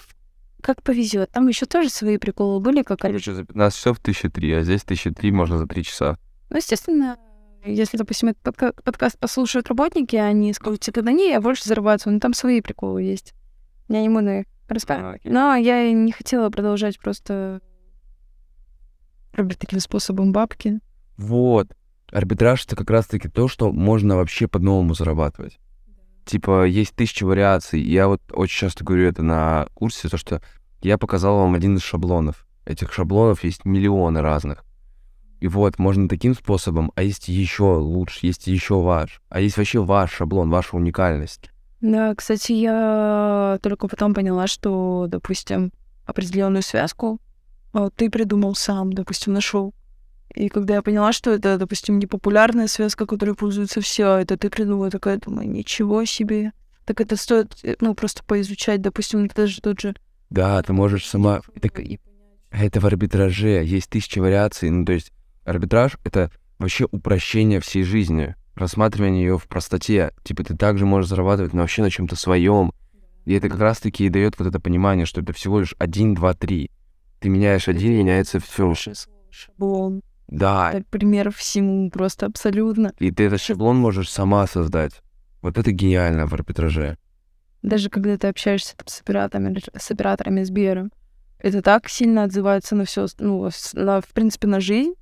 как 0.62 0.82
повезет. 0.82 1.30
Там 1.30 1.46
еще 1.48 1.66
тоже 1.66 1.88
свои 1.88 2.18
приколы 2.18 2.60
были, 2.60 2.82
как 2.82 3.04
они 3.04 3.12
Короче, 3.12 3.34
за 3.34 3.44
15 3.44 3.76
часов 3.78 3.98
1003, 3.98 4.52
а 4.52 4.62
здесь 4.62 4.82
1003 4.82 5.30
можно 5.32 5.58
за 5.58 5.66
3 5.66 5.82
часа. 5.84 6.18
Ну, 6.50 6.56
естественно, 6.56 7.16
если, 7.64 7.96
допустим, 7.96 8.28
этот 8.30 8.42
подка- 8.42 8.82
подкаст 8.82 9.18
послушают 9.18 9.68
работники, 9.68 10.16
они 10.16 10.52
скажут, 10.52 10.80
типа, 10.80 11.02
да 11.02 11.12
не, 11.12 11.28
я 11.30 11.40
больше 11.40 11.64
зарабатываю, 11.68 12.14
но 12.14 12.20
там 12.20 12.32
свои 12.34 12.60
приколы 12.60 13.02
есть. 13.02 13.34
Я 13.88 14.00
не 14.02 14.08
буду 14.08 14.28
их 14.30 14.46
А, 14.68 14.74
рассказывать. 14.74 15.20
окей. 15.20 15.32
Но 15.32 15.54
я 15.54 15.90
не 15.92 16.12
хотела 16.12 16.50
продолжать 16.50 16.98
просто 16.98 17.60
работать 19.32 19.58
таким 19.60 19.80
способом 19.80 20.32
бабки. 20.32 20.80
Вот. 21.16 21.68
Арбитраж— 22.10 22.64
это 22.66 22.76
как 22.76 22.90
раз-таки 22.90 23.28
то, 23.28 23.48
что 23.48 23.70
можно 23.72 24.16
вообще 24.16 24.48
по-новому 24.48 24.94
зарабатывать. 24.94 25.58
Типа, 26.28 26.66
есть 26.66 26.94
тысячи 26.94 27.25
вариаций. 27.25 27.80
Я 27.80 28.06
вот 28.06 28.20
очень 28.32 28.58
часто 28.58 28.85
говорю 28.85 29.08
это 29.08 29.23
на 29.23 29.66
курсе, 29.73 30.11
то, 30.11 30.18
что 30.18 30.42
я 30.82 30.99
показал 30.99 31.38
вам 31.38 31.54
один 31.54 31.76
из 31.76 31.82
шаблонов. 31.82 32.47
Этих 32.66 32.92
шаблонов 32.92 33.44
есть 33.44 33.64
миллионы 33.64 34.20
разных. 34.20 34.62
И 35.40 35.49
вот, 35.49 35.78
можно 35.78 36.06
таким 36.06 36.35
способом, 36.35 36.92
а 36.97 37.02
есть 37.02 37.28
еще 37.28 37.78
лучше, 37.78 38.26
есть 38.26 38.47
еще 38.47 38.75
ваш. 38.75 39.23
А 39.30 39.40
есть 39.40 39.56
вообще 39.56 39.82
ваш 39.82 40.12
шаблон, 40.12 40.50
ваша 40.50 40.76
уникальность. 40.76 41.50
Да, 41.80 42.14
кстати, 42.14 42.52
я 42.52 43.58
только 43.62 43.88
потом 43.88 44.12
поняла, 44.12 44.49
что, 44.49 45.06
допустим, 45.08 45.73
определенную 46.04 46.62
связку 46.62 47.20
а, 47.73 47.88
ты 47.88 48.11
придумал 48.11 48.54
сам, 48.54 48.92
допустим, 48.92 49.32
нашел. 49.32 49.73
И 50.38 50.49
когда 50.49 50.75
я 50.75 50.83
поняла, 50.83 51.12
что 51.12 51.33
это, 51.33 51.59
допустим, 51.59 51.99
непопулярная 51.99 52.68
связка, 52.68 53.07
которой 53.07 53.35
пользуются 53.35 53.80
все, 53.80 54.18
это 54.18 54.37
ты 54.37 54.50
придумал, 54.50 54.85
я 54.85 54.90
такая 54.92 55.18
думаю, 55.18 55.50
ничего 55.50 56.04
себе. 56.04 56.52
Так 56.85 57.00
это 57.00 57.16
стоит, 57.16 57.57
э, 57.64 57.75
ну, 57.80 57.92
просто 57.97 58.23
поизучать, 58.23 58.80
допустим, 58.80 59.26
даже 59.26 59.61
тот 59.61 59.80
же... 59.80 59.97
Да, 60.30 60.62
ты 60.62 60.73
можешь 60.73 61.09
сама... 61.09 61.40
Так 61.61 61.80
Это 62.52 62.78
в 62.78 62.87
арбитраже. 62.87 63.64
Есть 63.64 63.90
тысячи 63.90 64.21
вариаций. 64.21 64.71
Ну, 64.71 64.85
то 64.85 64.92
есть 64.92 65.11
арбитраж— 65.45 65.99
это 66.04 66.30
вообще 66.61 66.87
упрощение 66.88 67.59
всей 67.59 67.83
жизни. 67.83 68.37
Рассматривание 68.54 69.25
ее 69.25 69.38
в 69.38 69.49
простоте. 69.49 70.12
Типа 70.23 70.45
ты 70.45 70.57
также 70.57 70.87
можешь 70.87 71.11
зарабатывать, 71.11 71.52
но 71.52 71.62
вообще 71.62 71.83
на 71.83 71.90
чем-то 71.90 72.14
своем. 72.14 72.73
И 73.25 73.35
это 73.35 73.49
как 73.49 73.59
раз-таки 73.59 74.07
и 74.07 74.09
дает 74.09 74.38
вот 74.38 74.47
это 74.47 74.61
понимание, 74.61 75.04
что 75.04 75.21
это 75.21 75.33
всего 75.33 75.59
лишь 75.59 75.75
один, 75.80 76.14
два, 76.14 76.33
три. 76.35 76.71
Ты 77.18 77.28
меняешь 77.28 77.66
один, 77.66 77.95
меняется 77.95 78.38
все. 78.38 78.73
Шаблон. 79.30 80.00
Да, 80.28 80.73
Это 80.73 80.87
пример 80.90 81.30
всему 81.32 81.90
просто 81.90 82.26
абсолютно. 82.26 82.92
и 82.99 83.11
ты 83.11 83.25
этот 83.25 83.40
шаблон 83.40 83.76
можешь 83.78 84.11
сама 84.11 84.47
создать. 84.47 85.00
Вот 85.42 85.56
это 85.58 85.73
гениально 85.73 86.26
в 86.26 86.35
арбитраже. 86.35 86.99
Даже 87.62 87.90
когда 87.90 88.16
ты 88.16 88.28
общаешься 88.28 88.76
там, 88.76 88.87
с 88.87 89.00
операторами, 89.00 89.61
с 89.76 89.90
операторами 89.90 90.42
Сбера, 90.42 90.90
это 91.38 91.62
так 91.62 91.88
сильно 91.88 92.25
отзывается 92.25 92.76
на 92.76 92.85
все, 92.85 93.06
ну, 93.18 93.49
на, 93.73 94.00
в 94.00 94.08
принципе, 94.08 94.47
на 94.49 94.61
жизнь. 94.61 94.94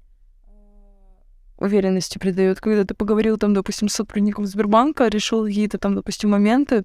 Уверенности 1.59 2.18
придает, 2.18 2.61
когда 2.61 2.85
ты 2.85 2.95
поговорил 2.95 3.38
там, 3.38 3.54
допустим, 3.54 3.88
с 3.88 3.95
сотрудником 3.95 4.45
Сбербанка, 4.45 5.09
решил 5.09 5.45
какие-то 5.47 5.78
там, 5.78 5.95
допустим, 5.95 6.30
моменты, 6.30 6.85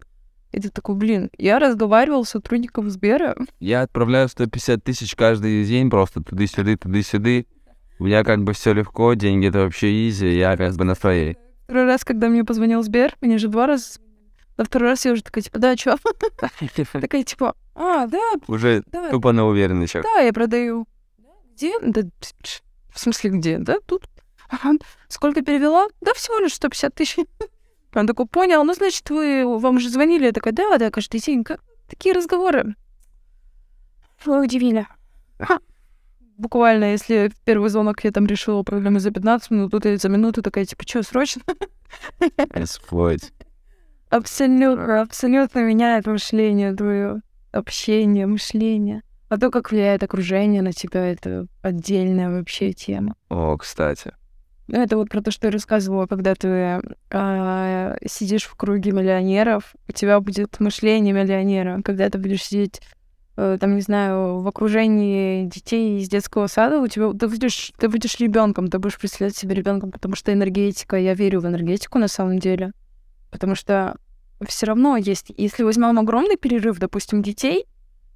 и 0.53 0.61
ты 0.61 0.69
такой, 0.69 0.95
блин, 0.95 1.29
я 1.37 1.59
разговаривал 1.59 2.23
с 2.23 2.29
сотрудником 2.29 2.89
Сбера, 2.89 3.35
Я 3.59 3.81
отправляю 3.81 4.29
150 4.29 4.81
тысяч 4.83 5.15
каждый 5.15 5.65
день 5.65 5.89
просто 5.89 6.23
туды-сюды, 6.23 6.77
туды-сюды. 6.77 7.47
У 8.01 8.05
меня 8.05 8.23
как 8.23 8.43
бы 8.43 8.53
все 8.53 8.73
легко, 8.73 9.13
деньги 9.13 9.47
это 9.47 9.59
вообще 9.59 10.09
изи, 10.09 10.35
я 10.35 10.57
как 10.57 10.73
бы 10.73 10.85
на 10.85 10.95
своей. 10.95 11.37
Второй 11.65 11.85
раз, 11.85 12.03
когда 12.03 12.29
мне 12.29 12.43
позвонил 12.43 12.81
Сбер, 12.81 13.15
мне 13.21 13.37
же 13.37 13.47
два 13.47 13.67
раза. 13.67 13.99
На 14.57 14.63
второй 14.65 14.89
раз 14.89 15.05
я 15.05 15.11
уже 15.11 15.21
такая, 15.21 15.43
типа, 15.43 15.59
да, 15.59 15.75
чё? 15.75 15.97
Такая, 16.93 17.23
типа, 17.23 17.55
а, 17.75 18.07
да, 18.07 18.17
Уже 18.47 18.81
тупо 19.11 19.33
на 19.33 19.45
уверенностях. 19.45 20.01
Да, 20.01 20.19
я 20.19 20.33
продаю. 20.33 20.87
Где? 21.53 21.79
Да, 21.79 22.01
в 22.89 22.99
смысле, 22.99 23.29
где? 23.29 23.59
Да, 23.59 23.77
тут. 23.85 24.07
Сколько 25.07 25.43
перевела? 25.43 25.85
Да, 26.01 26.15
всего 26.15 26.39
лишь 26.39 26.55
150 26.55 26.95
тысяч. 26.95 27.17
Он 27.93 28.07
такой, 28.07 28.25
понял, 28.25 28.63
ну, 28.63 28.73
значит, 28.73 29.07
вы, 29.11 29.45
вам 29.59 29.79
же 29.79 29.89
звонили. 29.89 30.25
Я 30.25 30.31
такая, 30.31 30.55
да, 30.55 30.75
да, 30.79 30.89
каждый 30.89 31.19
день. 31.19 31.43
Как- 31.43 31.61
Такие 31.87 32.15
разговоры. 32.15 32.73
Вы 34.25 34.41
удивили. 34.41 34.87
Буквально, 36.41 36.93
если 36.93 37.27
в 37.27 37.39
первый 37.45 37.69
звонок 37.69 38.03
я 38.03 38.11
там 38.11 38.25
решила 38.25 38.63
проблему 38.63 38.97
за 38.97 39.11
15 39.11 39.51
минут, 39.51 39.69
тут 39.69 39.85
я 39.85 39.95
за 39.97 40.09
минуту 40.09 40.41
такая, 40.41 40.65
типа, 40.65 40.83
что, 40.87 41.03
срочно? 41.03 41.43
Exploit. 42.19 43.31
Абсолютно, 44.09 45.01
абсолютно 45.01 45.59
меняет 45.59 46.07
мышление 46.07 46.73
твое, 46.73 47.21
общение, 47.51 48.25
мышление. 48.25 49.03
А 49.29 49.37
то, 49.37 49.51
как 49.51 49.69
влияет 49.69 50.01
окружение 50.01 50.63
на 50.63 50.73
тебя, 50.73 51.11
это 51.11 51.45
отдельная 51.61 52.31
вообще 52.31 52.73
тема. 52.73 53.15
О, 53.29 53.55
кстати. 53.57 54.11
Ну, 54.67 54.81
это 54.81 54.97
вот 54.97 55.09
про 55.09 55.21
то, 55.21 55.29
что 55.29 55.45
я 55.45 55.51
рассказывала, 55.51 56.07
когда 56.07 56.33
ты 56.33 56.81
а, 57.11 57.97
сидишь 58.07 58.45
в 58.45 58.55
круге 58.55 58.93
миллионеров, 58.93 59.75
у 59.87 59.91
тебя 59.91 60.19
будет 60.19 60.59
мышление 60.59 61.13
миллионера. 61.13 61.83
Когда 61.83 62.09
ты 62.09 62.17
будешь 62.17 62.43
сидеть, 62.43 62.81
э, 62.81 63.00
там, 63.35 63.75
не 63.75 63.81
знаю, 63.81 64.39
в 64.39 64.47
окружении 64.47 65.45
детей 65.45 65.99
из 65.99 66.09
детского 66.09 66.47
сада, 66.47 66.79
у 66.79 66.87
тебя 66.87 67.11
ты 67.13 67.27
будешь, 67.27 67.71
ты 67.77 67.89
будешь 67.89 68.19
ребенком, 68.19 68.67
ты 68.67 68.77
будешь 68.79 68.99
представлять 68.99 69.35
себя 69.35 69.55
ребенком, 69.55 69.91
потому 69.91 70.15
что 70.15 70.33
энергетика, 70.33 70.97
я 70.97 71.13
верю 71.13 71.41
в 71.41 71.47
энергетику 71.47 71.97
на 71.97 72.07
самом 72.07 72.39
деле. 72.39 72.71
Потому 73.31 73.55
что 73.55 73.95
все 74.47 74.65
равно 74.65 74.97
есть, 74.97 75.31
если 75.37 75.63
возьмем 75.63 75.97
огромный 75.99 76.35
перерыв, 76.37 76.79
допустим, 76.79 77.21
детей 77.21 77.65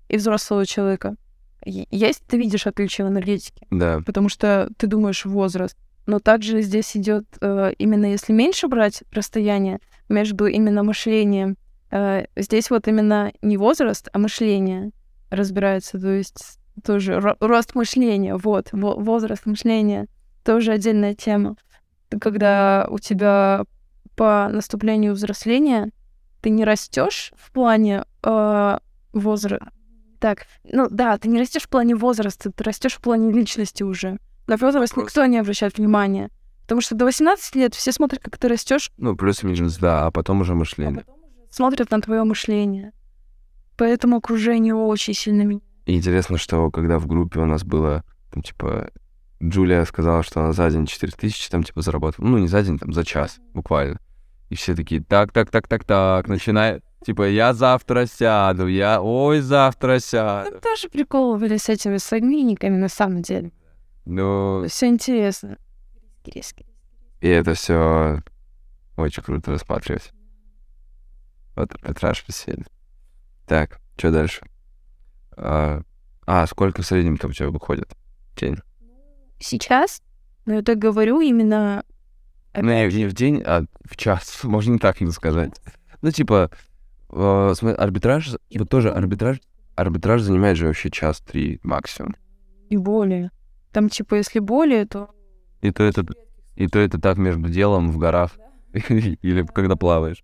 и 0.09 0.17
взрослого 0.17 0.65
человека, 0.65 1.15
есть, 1.65 2.23
ты 2.27 2.37
видишь 2.37 2.67
отличие 2.67 3.07
в 3.07 3.09
энергетике 3.09 3.65
Да. 3.71 4.01
потому 4.05 4.29
что 4.29 4.69
ты 4.77 4.87
думаешь 4.87 5.25
возраст. 5.25 5.77
Но 6.05 6.19
также 6.19 6.61
здесь 6.61 6.95
идет 6.95 7.25
э, 7.41 7.73
именно 7.79 8.05
если 8.05 8.31
меньше 8.31 8.67
брать 8.67 9.03
расстояние 9.11 9.79
между 10.07 10.45
именно 10.45 10.83
мышлением, 10.83 11.57
э, 11.89 12.25
здесь 12.35 12.69
вот 12.69 12.87
именно 12.87 13.31
не 13.41 13.57
возраст, 13.57 14.09
а 14.13 14.19
мышление 14.19 14.91
разбирается, 15.35 15.99
то 15.99 16.09
есть 16.09 16.59
тоже 16.83 17.13
ро- 17.13 17.37
рост 17.39 17.75
мышления, 17.75 18.35
вот, 18.35 18.69
во- 18.71 18.95
возраст 18.95 19.45
мышления, 19.45 20.07
тоже 20.43 20.71
отдельная 20.71 21.13
тема. 21.15 21.55
Когда 22.21 22.87
у 22.89 22.99
тебя 22.99 23.65
по 24.15 24.47
наступлению 24.49 25.13
взросления 25.13 25.91
ты 26.41 26.49
не 26.49 26.63
растешь 26.63 27.33
в 27.35 27.51
плане 27.51 28.05
э, 28.23 28.77
возраста. 29.13 29.71
Так, 30.19 30.45
ну 30.63 30.87
да, 30.89 31.17
ты 31.17 31.27
не 31.27 31.39
растешь 31.39 31.63
в 31.63 31.69
плане 31.69 31.95
возраста, 31.95 32.51
ты 32.51 32.63
растешь 32.63 32.93
в 32.95 33.01
плане 33.01 33.31
личности 33.31 33.83
уже. 33.83 34.17
На 34.47 34.57
возраст 34.57 34.95
никто 34.95 35.25
не 35.25 35.37
обращает 35.39 35.77
внимания. 35.77 36.29
Потому 36.61 36.81
что 36.81 36.95
до 36.95 37.05
18 37.05 37.55
лет 37.55 37.75
все 37.75 37.91
смотрят, 37.91 38.21
как 38.23 38.37
ты 38.37 38.47
растешь, 38.47 38.91
Ну, 38.97 39.15
плюс-минус, 39.15 39.77
да, 39.77 40.05
а 40.07 40.11
потом 40.11 40.41
уже 40.41 40.53
мышление. 40.55 41.03
смотрят 41.49 41.91
на 41.91 41.99
твое 42.01 42.23
мышление. 42.23 42.91
Поэтому 43.77 44.17
окружение 44.17 44.73
очень 44.75 45.13
сильно 45.13 45.41
меняет. 45.41 45.63
И 45.85 45.95
интересно, 45.95 46.37
что 46.37 46.71
когда 46.71 46.97
в 46.97 47.07
группе 47.07 47.39
у 47.39 47.45
нас 47.45 47.63
было, 47.63 48.03
там, 48.31 48.41
типа, 48.41 48.89
Джулия 49.43 49.85
сказала, 49.85 50.23
что 50.23 50.41
она 50.41 50.53
за 50.53 50.69
день 50.71 50.85
4000, 50.85 51.49
там, 51.49 51.63
типа, 51.63 51.81
заработала. 51.81 52.25
Ну, 52.25 52.37
не 52.37 52.47
за 52.47 52.63
день, 52.63 52.79
там, 52.79 52.93
за 52.93 53.03
час, 53.03 53.37
буквально. 53.53 53.99
И 54.49 54.55
все 54.55 54.75
такие, 54.75 55.01
так, 55.01 55.31
так, 55.31 55.51
так, 55.51 55.67
так, 55.67 55.83
так, 55.83 56.27
начинает, 56.27 56.83
типа, 57.05 57.27
я 57.29 57.53
завтра 57.53 58.05
сяду, 58.05 58.67
я, 58.67 59.01
ой, 59.01 59.41
завтра 59.41 59.99
сяду. 59.99 60.51
Там 60.51 60.61
тоже 60.61 60.89
приколы 60.89 61.37
были 61.37 61.57
с 61.57 61.69
этими 61.69 61.97
сагминниками 61.97 62.77
на 62.77 62.89
самом 62.89 63.21
деле. 63.21 63.51
Ну, 64.05 64.65
Все 64.67 64.87
интересно. 64.87 65.57
И 67.21 67.27
это 67.27 67.53
все 67.53 68.21
очень 68.97 69.23
круто 69.23 69.51
рассматривать. 69.51 70.11
Вот 71.55 71.73
арбитраж 71.73 72.25
посильно. 72.25 72.65
Так, 73.45 73.79
что 73.97 74.11
дальше? 74.11 74.45
А, 75.37 75.81
а, 76.25 76.47
сколько 76.47 76.81
в 76.81 76.85
среднем 76.85 77.17
там 77.17 77.31
у 77.31 77.33
тебя 77.33 77.49
выходит 77.49 77.95
день? 78.35 78.57
Сейчас, 79.39 80.01
но 80.45 80.55
я 80.55 80.61
так 80.61 80.77
говорю 80.77 81.21
именно... 81.21 81.83
Ну, 82.55 82.69
не 82.69 82.87
не 82.93 83.05
в 83.05 83.13
день, 83.13 83.41
а 83.45 83.65
в 83.83 83.95
час, 83.97 84.39
можно 84.43 84.79
так 84.79 85.01
не 85.01 85.11
сказать. 85.11 85.59
Ну, 86.01 86.11
типа, 86.11 86.49
э, 87.09 87.53
смотри, 87.55 87.77
арбитраж, 87.77 88.35
вот 88.57 88.69
тоже 88.69 88.91
арбитраж, 88.91 89.41
арбитраж 89.75 90.21
занимает 90.21 90.57
же 90.57 90.67
вообще 90.67 90.89
час-три 90.89 91.59
максимум. 91.63 92.15
И 92.69 92.77
более. 92.77 93.31
Там, 93.71 93.89
типа, 93.89 94.15
если 94.15 94.39
более, 94.39 94.85
то... 94.85 95.09
И 95.61 95.71
то 95.71 95.83
это, 95.83 96.05
и 96.55 96.67
то 96.67 96.79
это 96.79 96.99
так 96.99 97.17
между 97.17 97.49
делом 97.49 97.91
в 97.91 97.97
горах. 97.97 98.31
Или 98.73 99.45
когда 99.45 99.75
плаваешь. 99.75 100.23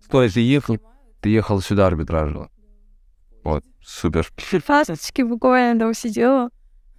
Стой, 0.00 0.30
ты 0.30 0.40
ехал, 0.40 0.78
ты 1.20 1.30
ехал 1.30 1.60
сюда 1.60 1.86
арбитражила. 1.86 2.50
Вот, 3.44 3.64
супер. 3.82 4.28
Фасточки 4.36 5.22
буквально 5.22 5.80
там 5.80 5.94
сидела. 5.94 6.50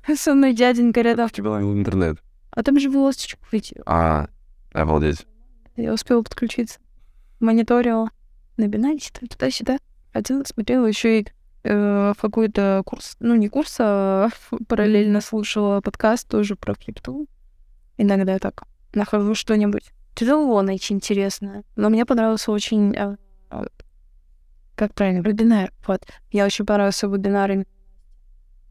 Со 0.16 0.34
мной 0.34 0.54
дяденька 0.54 1.02
рядом. 1.02 1.28
В 1.28 1.78
интернет. 1.78 2.18
А 2.52 2.64
там 2.64 2.80
же 2.80 2.90
велосипедчик 2.90 3.40
выйти. 3.52 3.82
А, 3.86 4.28
обалдеть. 4.74 5.26
Я 5.76 5.94
успела 5.94 6.22
подключиться. 6.22 6.80
Мониторила 7.40 8.10
на 8.58 8.68
бинаре, 8.68 9.00
там 9.14 9.28
туда-сюда. 9.30 9.78
Ходила, 10.12 10.44
смотрела 10.44 10.86
еще 10.86 11.20
и 11.20 11.28
э, 11.64 12.14
какой-то 12.20 12.82
курс, 12.86 13.16
ну 13.20 13.36
не 13.36 13.48
курс, 13.48 13.76
а 13.80 14.30
параллельно 14.68 15.22
слушала 15.22 15.82
подкаст 15.82 16.28
тоже 16.28 16.56
про 16.56 16.74
крипту. 16.76 17.28
Иногда 17.98 18.40
так 18.40 18.64
нахожу 18.94 19.36
что-нибудь. 19.36 19.92
Тяжело 20.16 20.62
найти 20.62 20.94
интересное. 20.94 21.64
Но 21.76 21.90
мне 21.90 22.06
понравился 22.06 22.52
очень... 22.52 22.94
э, 22.96 23.16
э, 23.52 23.66
как 24.80 24.94
правильно? 24.94 25.22
Вебинар. 25.22 25.74
Вот. 25.86 26.06
Мне 26.32 26.46
очень 26.46 26.66
понравился 26.66 27.08
вебинар 27.08 27.52
именно 27.52 27.66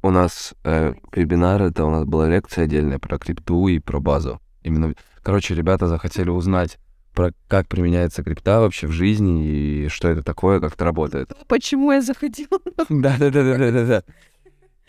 У 0.00 0.10
нас 0.10 0.54
э, 0.64 0.94
вебинар, 1.12 1.60
это 1.60 1.84
у 1.84 1.90
нас 1.90 2.06
была 2.06 2.26
лекция 2.26 2.64
отдельная 2.64 2.98
про 2.98 3.18
крипту 3.18 3.68
и 3.68 3.78
про 3.78 4.00
базу. 4.00 4.40
Именно, 4.62 4.94
короче, 5.22 5.54
ребята 5.54 5.86
захотели 5.86 6.30
узнать 6.30 6.78
про 7.12 7.32
как 7.46 7.68
применяется 7.68 8.22
крипта 8.22 8.60
вообще 8.60 8.86
в 8.86 8.92
жизни 8.92 9.44
и 9.44 9.88
что 9.88 10.08
это 10.08 10.22
такое, 10.22 10.60
как 10.60 10.74
это 10.74 10.84
работает. 10.86 11.30
Почему 11.46 11.92
я 11.92 12.00
заходила? 12.00 12.58
Да-да-да-да-да-да. 12.88 14.02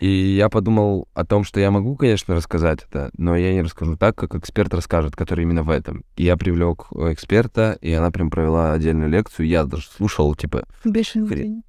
И 0.00 0.08
я 0.08 0.48
подумал 0.48 1.08
о 1.12 1.26
том, 1.26 1.44
что 1.44 1.60
я 1.60 1.70
могу, 1.70 1.94
конечно, 1.94 2.34
рассказать 2.34 2.86
это, 2.88 3.10
но 3.18 3.36
я 3.36 3.52
не 3.52 3.60
расскажу 3.60 3.96
так, 3.96 4.16
как 4.16 4.34
эксперт 4.34 4.72
расскажет, 4.72 5.14
который 5.14 5.44
именно 5.44 5.62
в 5.62 5.68
этом. 5.68 6.04
И 6.16 6.24
я 6.24 6.38
привлек 6.38 6.86
эксперта, 6.92 7.76
и 7.82 7.92
она 7.92 8.10
прям 8.10 8.30
провела 8.30 8.72
отдельную 8.72 9.10
лекцию. 9.10 9.46
Я 9.46 9.64
даже 9.64 9.86
слушал, 9.86 10.34
типа, 10.34 10.64
Бешеный 10.86 11.28
Хрен. 11.28 11.62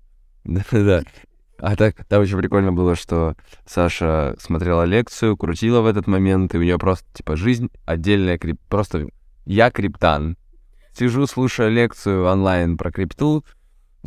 да-да-да. 0.45 1.03
А 1.57 1.75
так, 1.75 2.05
там 2.05 2.21
очень 2.21 2.37
прикольно 2.37 2.71
было, 2.71 2.95
что 2.95 3.35
Саша 3.67 4.35
смотрела 4.39 4.83
лекцию, 4.83 5.35
крутила 5.35 5.81
в 5.81 5.85
этот 5.85 6.07
момент, 6.07 6.55
и 6.55 6.57
у 6.57 6.61
нее 6.61 6.79
просто, 6.79 7.05
типа, 7.13 7.35
жизнь 7.35 7.69
отдельная, 7.85 8.37
крип... 8.37 8.59
просто 8.69 9.09
я 9.45 9.69
криптан. 9.71 10.37
Сижу, 10.97 11.27
слушаю 11.27 11.69
лекцию 11.69 12.25
онлайн 12.25 12.77
про 12.77 12.91
крипту, 12.91 13.43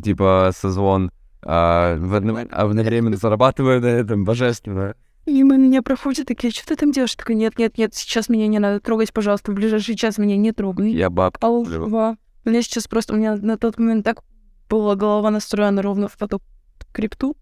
типа, 0.02 0.50
созвон, 0.56 1.12
а, 1.44 1.96
в 1.96 2.14
а 2.14 2.62
одновременно 2.62 3.16
зарабатываю 3.16 3.80
на 3.80 3.86
этом, 3.86 4.24
божественно. 4.24 4.94
Мимо 5.26 5.56
меня 5.56 5.82
проходят 5.82 6.26
такие, 6.26 6.52
что 6.52 6.66
ты 6.66 6.76
там 6.76 6.92
делаешь? 6.92 7.14
Такая, 7.14 7.36
нет, 7.36 7.58
нет, 7.58 7.78
нет, 7.78 7.94
сейчас 7.94 8.28
меня 8.28 8.46
не 8.46 8.58
надо 8.58 8.80
трогать, 8.80 9.12
пожалуйста, 9.12 9.52
в 9.52 9.54
ближайший 9.54 9.96
час 9.96 10.18
меня 10.18 10.36
не 10.36 10.52
трогай. 10.52 10.90
Я 10.92 11.08
баб. 11.08 11.38
Алва. 11.42 12.16
У 12.44 12.50
меня 12.50 12.62
сейчас 12.62 12.86
просто, 12.88 13.14
у 13.14 13.16
меня 13.16 13.36
на 13.36 13.56
тот 13.56 13.78
момент 13.78 14.04
так 14.04 14.22
была 14.68 14.96
голова 14.96 15.30
настроена 15.30 15.80
ровно 15.80 16.08
в 16.08 16.18
поток 16.18 16.42
крипту. 16.92 17.36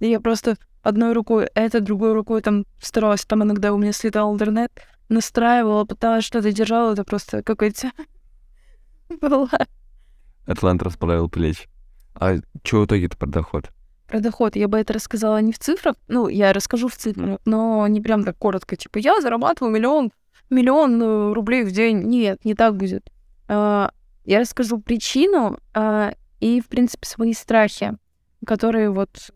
И 0.00 0.08
я 0.08 0.20
просто 0.20 0.56
одной 0.82 1.12
рукой 1.12 1.48
это, 1.54 1.80
другой 1.80 2.12
рукой 2.12 2.42
там 2.42 2.64
старалась, 2.80 3.24
там 3.24 3.44
иногда 3.44 3.72
у 3.72 3.78
меня 3.78 3.92
слетал 3.92 4.32
интернет, 4.32 4.72
настраивала, 5.08 5.84
пыталась 5.84 6.24
что-то 6.24 6.52
держала, 6.52 6.92
это 6.92 7.04
просто 7.04 7.42
какой-то 7.42 7.92
была. 9.20 9.50
Атлант 10.46 10.82
расправил 10.82 11.28
плечи. 11.28 11.68
А 12.20 12.36
что 12.64 12.80
в 12.80 12.86
итоге-то 12.86 13.16
про 13.16 13.28
доход? 13.28 13.70
Про 14.06 14.20
доход 14.20 14.56
я 14.56 14.68
бы 14.68 14.78
это 14.78 14.92
рассказала 14.92 15.40
не 15.40 15.52
в 15.52 15.58
цифрах, 15.58 15.96
ну, 16.08 16.28
я 16.28 16.52
расскажу 16.52 16.88
в 16.88 16.96
цифрах, 16.96 17.40
но 17.44 17.86
не 17.86 18.00
прям 18.00 18.24
так 18.24 18.36
коротко, 18.38 18.74
типа, 18.76 18.98
я 18.98 19.20
зарабатываю 19.20 19.72
миллион, 19.72 20.10
миллион 20.50 21.00
э, 21.02 21.32
рублей 21.34 21.62
в 21.64 21.70
день. 21.72 21.98
Нет, 22.04 22.44
не 22.44 22.54
так 22.54 22.76
будет. 22.76 23.10
А, 23.48 23.90
Я 24.24 24.40
расскажу 24.40 24.80
причину 24.80 25.58
а, 25.74 26.14
и, 26.40 26.60
в 26.60 26.68
принципе, 26.68 27.06
свои 27.06 27.34
страхи, 27.34 27.96
которые 28.46 28.90
вот 28.90 29.30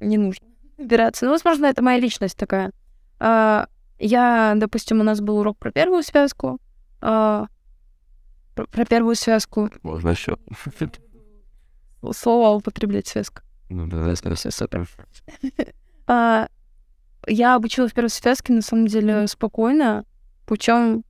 не 0.00 0.18
нужно 0.18 0.46
убираться. 0.78 1.24
Ну, 1.26 1.32
возможно, 1.32 1.66
это 1.66 1.82
моя 1.82 1.98
личность 1.98 2.38
такая. 2.38 2.70
А, 3.18 3.66
Я, 3.98 4.54
допустим, 4.56 5.00
у 5.00 5.04
нас 5.04 5.20
был 5.20 5.38
урок 5.38 5.58
про 5.58 5.72
первую 5.72 6.02
связку, 6.04 6.60
про 7.00 7.48
первую 8.88 9.16
связку, 9.16 9.68
Можно 9.82 10.10
еще. 10.10 10.38
Слово 12.12 12.56
употреблять 12.56 13.06
связка. 13.06 13.42
Ну 13.68 13.86
да, 13.86 14.04
да, 14.04 14.34
Все 14.34 14.50
супер. 14.50 14.88
А, 16.06 16.48
Я 17.26 17.54
обучилась 17.54 17.92
первой 17.94 18.10
связке, 18.10 18.52
на 18.52 18.60
самом 18.60 18.88
деле, 18.88 19.26
спокойно, 19.26 20.04
путем 20.44 21.02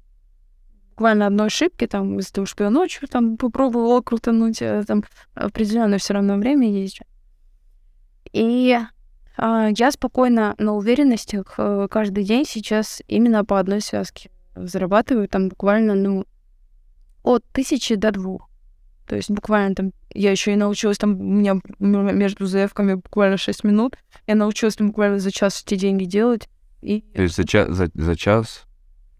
буквально 0.90 1.26
одной 1.26 1.48
ошибки, 1.48 1.88
там, 1.88 2.20
из-за 2.20 2.32
того, 2.32 2.46
что 2.46 2.62
я 2.62 2.70
ночью 2.70 3.08
там 3.08 3.36
попробовала 3.36 4.00
крутануть, 4.00 4.62
э, 4.62 4.84
там 4.86 5.02
определенное 5.34 5.98
все 5.98 6.14
равно 6.14 6.36
время 6.36 6.68
же. 6.86 7.04
И 8.32 8.78
а, 9.36 9.70
я 9.76 9.90
спокойно 9.90 10.54
на 10.58 10.74
уверенностях 10.74 11.54
э, 11.58 11.88
каждый 11.90 12.22
день 12.22 12.44
сейчас 12.46 13.02
именно 13.08 13.44
по 13.44 13.58
одной 13.58 13.80
связке 13.80 14.30
зарабатываю 14.54 15.28
там 15.28 15.48
буквально, 15.48 15.94
ну, 15.94 16.26
от 17.22 17.44
тысячи 17.52 17.96
до 17.96 18.12
двух. 18.12 18.48
То 19.06 19.16
есть 19.16 19.30
буквально 19.30 19.74
там, 19.74 19.92
я 20.14 20.30
еще 20.30 20.52
и 20.52 20.56
научилась, 20.56 20.98
там 20.98 21.20
у 21.20 21.22
меня 21.22 21.60
между 21.78 22.46
заявками 22.46 22.94
буквально 22.94 23.36
6 23.36 23.64
минут, 23.64 23.96
я 24.26 24.34
научилась 24.34 24.76
там 24.76 24.88
буквально 24.88 25.18
за 25.18 25.30
час 25.30 25.62
эти 25.66 25.76
деньги 25.78 26.04
делать. 26.04 26.48
И 26.80 27.00
То 27.00 27.22
есть 27.22 27.36
за, 27.36 27.46
ча- 27.46 27.70
за, 27.70 27.90
за 27.94 28.16
час 28.16 28.64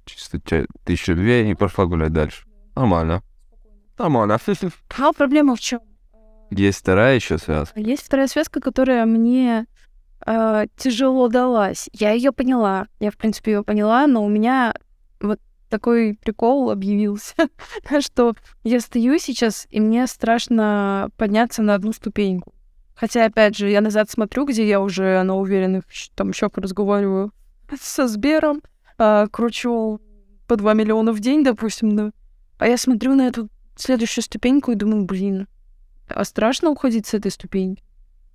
чисто 0.05 0.39
тысячу 0.85 1.15
две 1.15 1.51
и 1.51 1.55
пошла 1.55 1.87
гулять 1.87 2.13
дальше. 2.13 2.47
Нормально. 2.77 3.23
Нормально. 3.99 4.39
а 4.99 5.13
проблема 5.13 5.57
в 5.57 5.61
чем? 5.61 5.81
Есть 6.51 6.81
вторая 6.81 7.17
еще 7.17 7.39
связка. 7.39 7.79
Есть 7.81 8.05
вторая 8.05 8.29
связка, 8.29 8.61
которая 8.61 9.07
мне 9.07 9.67
э, 10.27 10.67
тяжело 10.77 11.29
далась. 11.29 11.89
Я 11.93 12.13
ее 12.13 12.33
поняла. 12.33 12.87
Я, 13.01 13.11
в 13.11 13.17
принципе, 13.17 13.53
ее 13.53 13.65
поняла, 13.65 14.07
но 14.07 14.25
у 14.25 14.29
меня 14.29 14.75
такой 15.69 16.19
прикол 16.23 16.71
объявился, 16.71 17.35
что 18.01 18.35
я 18.63 18.81
стою 18.81 19.19
сейчас, 19.19 19.67
и 19.71 19.81
мне 19.81 20.07
страшно 20.07 21.11
подняться 21.17 21.63
на 21.63 21.75
одну 21.75 21.93
ступеньку. 21.93 22.55
Хотя, 22.95 23.25
опять 23.25 23.57
же, 23.57 23.69
я 23.71 23.81
назад 23.81 24.11
смотрю, 24.11 24.47
где 24.47 24.67
я 24.67 24.81
уже 24.81 25.23
на 25.23 25.37
уверенных 25.37 25.85
там 26.15 26.33
щек 26.33 26.57
разговариваю 26.59 27.33
со 27.81 28.07
Сбером, 28.07 28.63
а, 28.99 29.27
кручу 29.29 30.01
по 30.47 30.57
2 30.57 30.75
миллиона 30.75 31.13
в 31.13 31.21
день, 31.21 31.43
допустим, 31.43 31.97
да. 31.97 32.13
А 32.59 32.69
я 32.69 32.77
смотрю 32.77 33.15
на 33.15 33.27
эту 33.27 33.49
следующую 33.77 34.23
ступеньку 34.23 34.71
и 34.71 34.77
думаю, 34.77 35.05
блин, 35.05 35.49
а 36.09 36.25
страшно 36.25 36.71
уходить 36.71 37.07
с 37.07 37.15
этой 37.15 37.31
ступеньки 37.31 37.83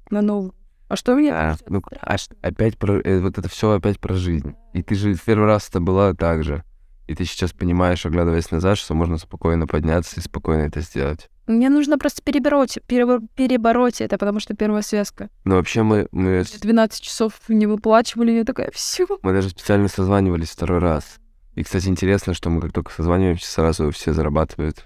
на 0.09 0.21
новую. 0.21 0.53
А 0.89 0.95
что 0.95 1.15
мне? 1.15 1.31
А, 1.31 1.55
ну, 1.67 1.81
а 2.01 2.15
опять 2.41 2.77
про... 2.77 2.99
э, 2.99 3.19
вот 3.21 3.37
это 3.37 3.47
все 3.47 3.71
опять 3.71 3.99
про 3.99 4.15
жизнь. 4.15 4.55
И 4.73 4.81
ты 4.81 4.95
же 4.95 5.13
в 5.13 5.23
первый 5.23 5.45
раз 5.45 5.69
это 5.69 5.79
была 5.79 6.13
так 6.15 6.43
же. 6.43 6.63
И 7.09 7.15
ты 7.15 7.25
сейчас 7.25 7.53
понимаешь, 7.53 8.05
оглядываясь 8.05 8.51
назад, 8.51 8.77
что 8.77 8.93
можно 8.93 9.17
спокойно 9.17 9.65
подняться 9.65 10.19
и 10.19 10.23
спокойно 10.23 10.61
это 10.67 10.81
сделать. 10.81 11.27
Мне 11.47 11.69
нужно 11.69 11.97
просто 11.97 12.21
перебороть, 12.21 12.77
перебор- 12.87 13.27
перебороть 13.35 13.99
это, 13.99 14.19
потому 14.19 14.39
что 14.39 14.55
первая 14.55 14.83
связка. 14.83 15.29
Но 15.43 15.55
вообще 15.55 15.81
мы, 15.81 16.07
мы, 16.11 16.43
с- 16.45 16.51
12 16.59 17.01
часов 17.01 17.33
не 17.47 17.65
выплачивали, 17.65 18.33
я 18.33 18.43
такая, 18.43 18.69
все. 18.69 19.07
мы 19.23 19.33
даже 19.33 19.49
специально 19.49 19.87
созванивались 19.87 20.51
второй 20.51 20.77
раз. 20.77 21.15
И, 21.55 21.63
кстати, 21.63 21.87
интересно, 21.87 22.35
что 22.35 22.51
мы 22.51 22.61
как 22.61 22.73
только 22.73 22.91
созваниваемся, 22.91 23.49
сразу 23.51 23.89
все 23.89 24.13
зарабатывают. 24.13 24.85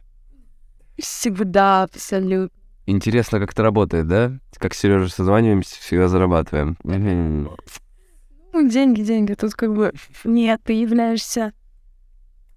Всегда, 0.97 1.83
абсолютно. 1.83 2.57
Интересно, 2.85 3.39
как 3.41 3.51
это 3.51 3.63
работает, 3.63 4.07
да? 4.07 4.31
Как 4.59 4.73
с 4.73 4.77
Сережей 4.79 5.09
созваниваемся, 5.09 5.75
всегда 5.77 6.07
зарабатываем. 6.07 6.77
Ну, 6.83 8.69
деньги, 8.69 9.01
деньги. 9.01 9.33
Тут 9.33 9.55
как 9.55 9.73
бы 9.75 9.91
нет, 10.23 10.61
ты 10.63 10.71
являешься 10.71 11.51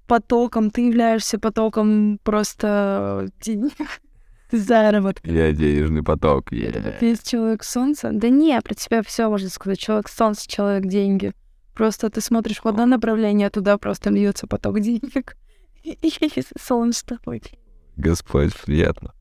потоком, 0.06 0.70
ты 0.70 0.86
являешься 0.86 1.38
потоком 1.38 2.18
просто 2.22 3.28
денег, 3.40 3.72
заработка. 4.52 5.30
Я 5.30 5.52
денежный 5.52 6.02
поток. 6.02 6.50
Ты 6.50 6.56
е. 6.56 6.96
есть 7.00 7.28
человек 7.28 7.64
солнца? 7.64 8.10
Да 8.12 8.28
не, 8.28 8.60
про 8.60 8.74
тебя 8.74 9.02
все 9.02 9.28
можно 9.28 9.48
сказать. 9.48 9.78
Человек 9.78 10.08
солнца, 10.08 10.48
человек 10.48 10.86
деньги. 10.86 11.32
Просто 11.74 12.08
ты 12.08 12.20
смотришь 12.20 12.60
в 12.62 12.66
одно 12.66 12.86
направление, 12.86 13.48
а 13.48 13.50
туда 13.50 13.76
просто 13.76 14.10
льется 14.10 14.46
поток 14.46 14.80
денег. 14.80 15.36
И 15.84 16.12
солнце 16.58 17.06
такое. 17.06 17.40
Господь, 17.96 18.54
приятно. 18.54 19.12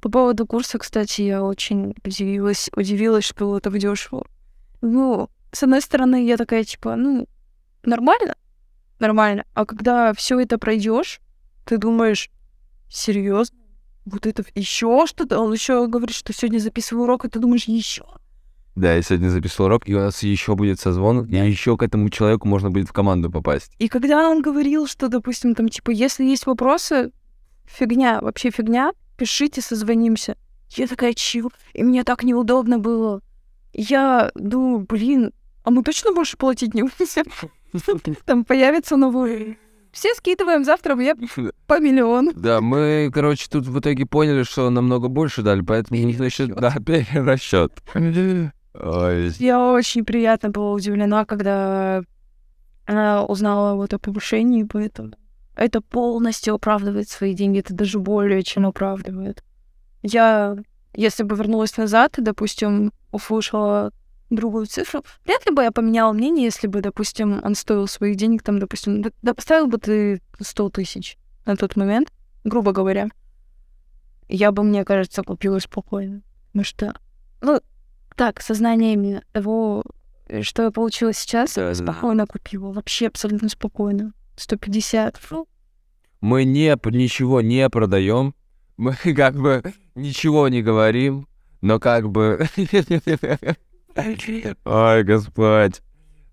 По 0.00 0.08
поводу 0.08 0.46
курса, 0.46 0.78
кстати, 0.78 1.22
я 1.22 1.42
очень 1.42 1.94
удивилась, 2.04 2.70
удивилась, 2.74 3.24
что 3.24 3.58
это 3.58 3.70
дешево. 3.70 4.26
Ну, 4.80 5.28
с 5.52 5.62
одной 5.62 5.82
стороны, 5.82 6.24
я 6.24 6.38
такая, 6.38 6.64
типа, 6.64 6.96
ну, 6.96 7.28
нормально, 7.82 8.34
нормально. 9.00 9.44
А 9.54 9.66
когда 9.66 10.12
все 10.14 10.38
это 10.38 10.58
пройдешь, 10.58 11.20
ты 11.64 11.78
думаешь, 11.78 12.30
серьезно? 12.88 13.58
Вот 14.04 14.26
это 14.26 14.44
еще 14.54 15.06
что-то? 15.06 15.38
Он 15.38 15.52
еще 15.52 15.86
говорит, 15.86 16.16
что 16.16 16.32
сегодня 16.32 16.58
записываю 16.58 17.04
урок, 17.04 17.24
и 17.24 17.28
ты 17.28 17.38
думаешь, 17.38 17.64
еще? 17.64 18.04
Да, 18.76 18.94
я 18.94 19.02
сегодня 19.02 19.28
записал 19.28 19.66
урок, 19.66 19.88
и 19.88 19.94
у 19.94 19.98
нас 19.98 20.22
еще 20.22 20.54
будет 20.54 20.80
созвон, 20.80 21.26
и 21.26 21.36
еще 21.36 21.76
к 21.76 21.82
этому 21.82 22.08
человеку 22.08 22.48
можно 22.48 22.70
будет 22.70 22.88
в 22.88 22.92
команду 22.92 23.30
попасть. 23.30 23.72
И 23.78 23.88
когда 23.88 24.28
он 24.28 24.42
говорил, 24.42 24.86
что, 24.86 25.08
допустим, 25.08 25.54
там, 25.54 25.68
типа, 25.68 25.90
если 25.90 26.24
есть 26.24 26.46
вопросы, 26.46 27.10
фигня, 27.66 28.20
вообще 28.20 28.50
фигня, 28.50 28.92
пишите, 29.16 29.60
созвонимся. 29.60 30.36
Я 30.70 30.86
такая, 30.86 31.14
чего? 31.14 31.50
И 31.74 31.82
мне 31.82 32.04
так 32.04 32.22
неудобно 32.22 32.78
было. 32.78 33.20
Я 33.72 34.30
думаю, 34.34 34.86
блин, 34.88 35.32
а 35.62 35.70
мы 35.70 35.82
точно 35.82 36.12
больше 36.12 36.36
платить 36.36 36.74
не 36.74 36.82
будем? 36.82 37.24
Там 38.24 38.44
появится 38.44 38.96
новый... 38.96 39.58
Все 39.92 40.14
скидываем 40.14 40.64
завтра 40.64 40.96
я 41.00 41.16
по 41.66 41.80
миллиону. 41.80 42.32
Да, 42.34 42.60
мы, 42.60 43.10
короче, 43.12 43.48
тут 43.50 43.66
в 43.66 43.80
итоге 43.80 44.06
поняли, 44.06 44.44
что 44.44 44.70
намного 44.70 45.08
больше 45.08 45.42
дали, 45.42 45.62
поэтому 45.62 46.00
них 46.00 46.18
насчет... 46.18 46.54
Да, 46.54 46.72
перерасчет. 46.84 47.72
Ой. 47.94 49.30
Я 49.38 49.72
очень 49.72 50.04
приятно 50.04 50.50
была 50.50 50.72
удивлена, 50.72 51.24
когда 51.24 52.02
она 52.86 53.24
узнала 53.24 53.74
вот 53.74 53.92
о 53.92 53.98
повышении, 53.98 54.62
поэтому 54.62 55.12
это 55.56 55.80
полностью 55.80 56.54
оправдывает 56.54 57.08
свои 57.08 57.34
деньги, 57.34 57.58
это 57.58 57.74
даже 57.74 57.98
более 57.98 58.42
чем 58.42 58.66
оправдывает. 58.66 59.42
Я, 60.02 60.56
если 60.94 61.24
бы 61.24 61.36
вернулась 61.36 61.76
назад 61.76 62.14
допустим, 62.16 62.92
услышала 63.12 63.92
другую 64.30 64.66
цифру, 64.66 65.04
вряд 65.24 65.44
ли 65.46 65.52
бы 65.54 65.62
я 65.62 65.70
поменяла 65.72 66.12
мнение, 66.12 66.44
если 66.44 66.66
бы, 66.66 66.80
допустим, 66.80 67.40
он 67.44 67.54
стоил 67.54 67.86
своих 67.86 68.16
денег, 68.16 68.42
там, 68.42 68.58
допустим, 68.58 69.02
да, 69.22 69.34
поставил 69.34 69.66
бы 69.66 69.78
ты 69.78 70.20
100 70.40 70.70
тысяч 70.70 71.16
на 71.46 71.56
тот 71.56 71.76
момент, 71.76 72.12
грубо 72.44 72.72
говоря. 72.72 73.08
Я 74.28 74.52
бы, 74.52 74.62
мне 74.62 74.84
кажется, 74.84 75.22
купила 75.22 75.58
спокойно. 75.58 76.22
Потому 76.52 76.64
что, 76.64 76.94
ну, 77.40 77.60
так, 78.16 78.40
сознание 78.40 78.94
именно 78.94 79.22
того, 79.32 79.82
что 80.42 80.62
я 80.64 80.70
получила 80.70 81.12
сейчас, 81.12 81.54
Да, 81.54 81.72
да, 81.72 81.78
да. 81.78 81.92
спокойно 81.92 82.26
купила. 82.26 82.72
Вообще 82.72 83.08
абсолютно 83.08 83.48
спокойно. 83.48 84.12
150. 84.36 85.20
Ну, 85.30 85.48
Мы 86.20 86.44
не, 86.44 86.76
ничего 86.90 87.40
не 87.40 87.68
продаем, 87.68 88.34
мы 88.76 88.94
как 89.16 89.34
бы 89.34 89.62
ничего 89.94 90.48
не 90.48 90.62
говорим, 90.62 91.26
но 91.60 91.78
как 91.80 92.08
бы... 92.10 92.46
Ой, 93.96 95.04
Господь. 95.04 95.82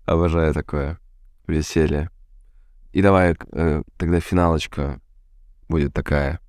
Обожаю 0.04 0.54
такое 0.54 0.98
веселье. 1.46 2.10
И 2.92 3.02
давай 3.02 3.36
э, 3.52 3.82
тогда 3.96 4.20
финалочка 4.20 5.00
будет 5.68 5.92
такая. 5.92 6.40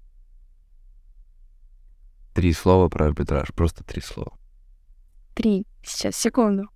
Три 2.33 2.53
слова 2.53 2.87
про 2.89 3.07
арбитраж, 3.07 3.49
просто 3.53 3.83
три 3.83 4.01
слова. 4.01 4.37
три. 5.35 5.65
Сейчас, 5.83 6.15
секунду. 6.15 6.69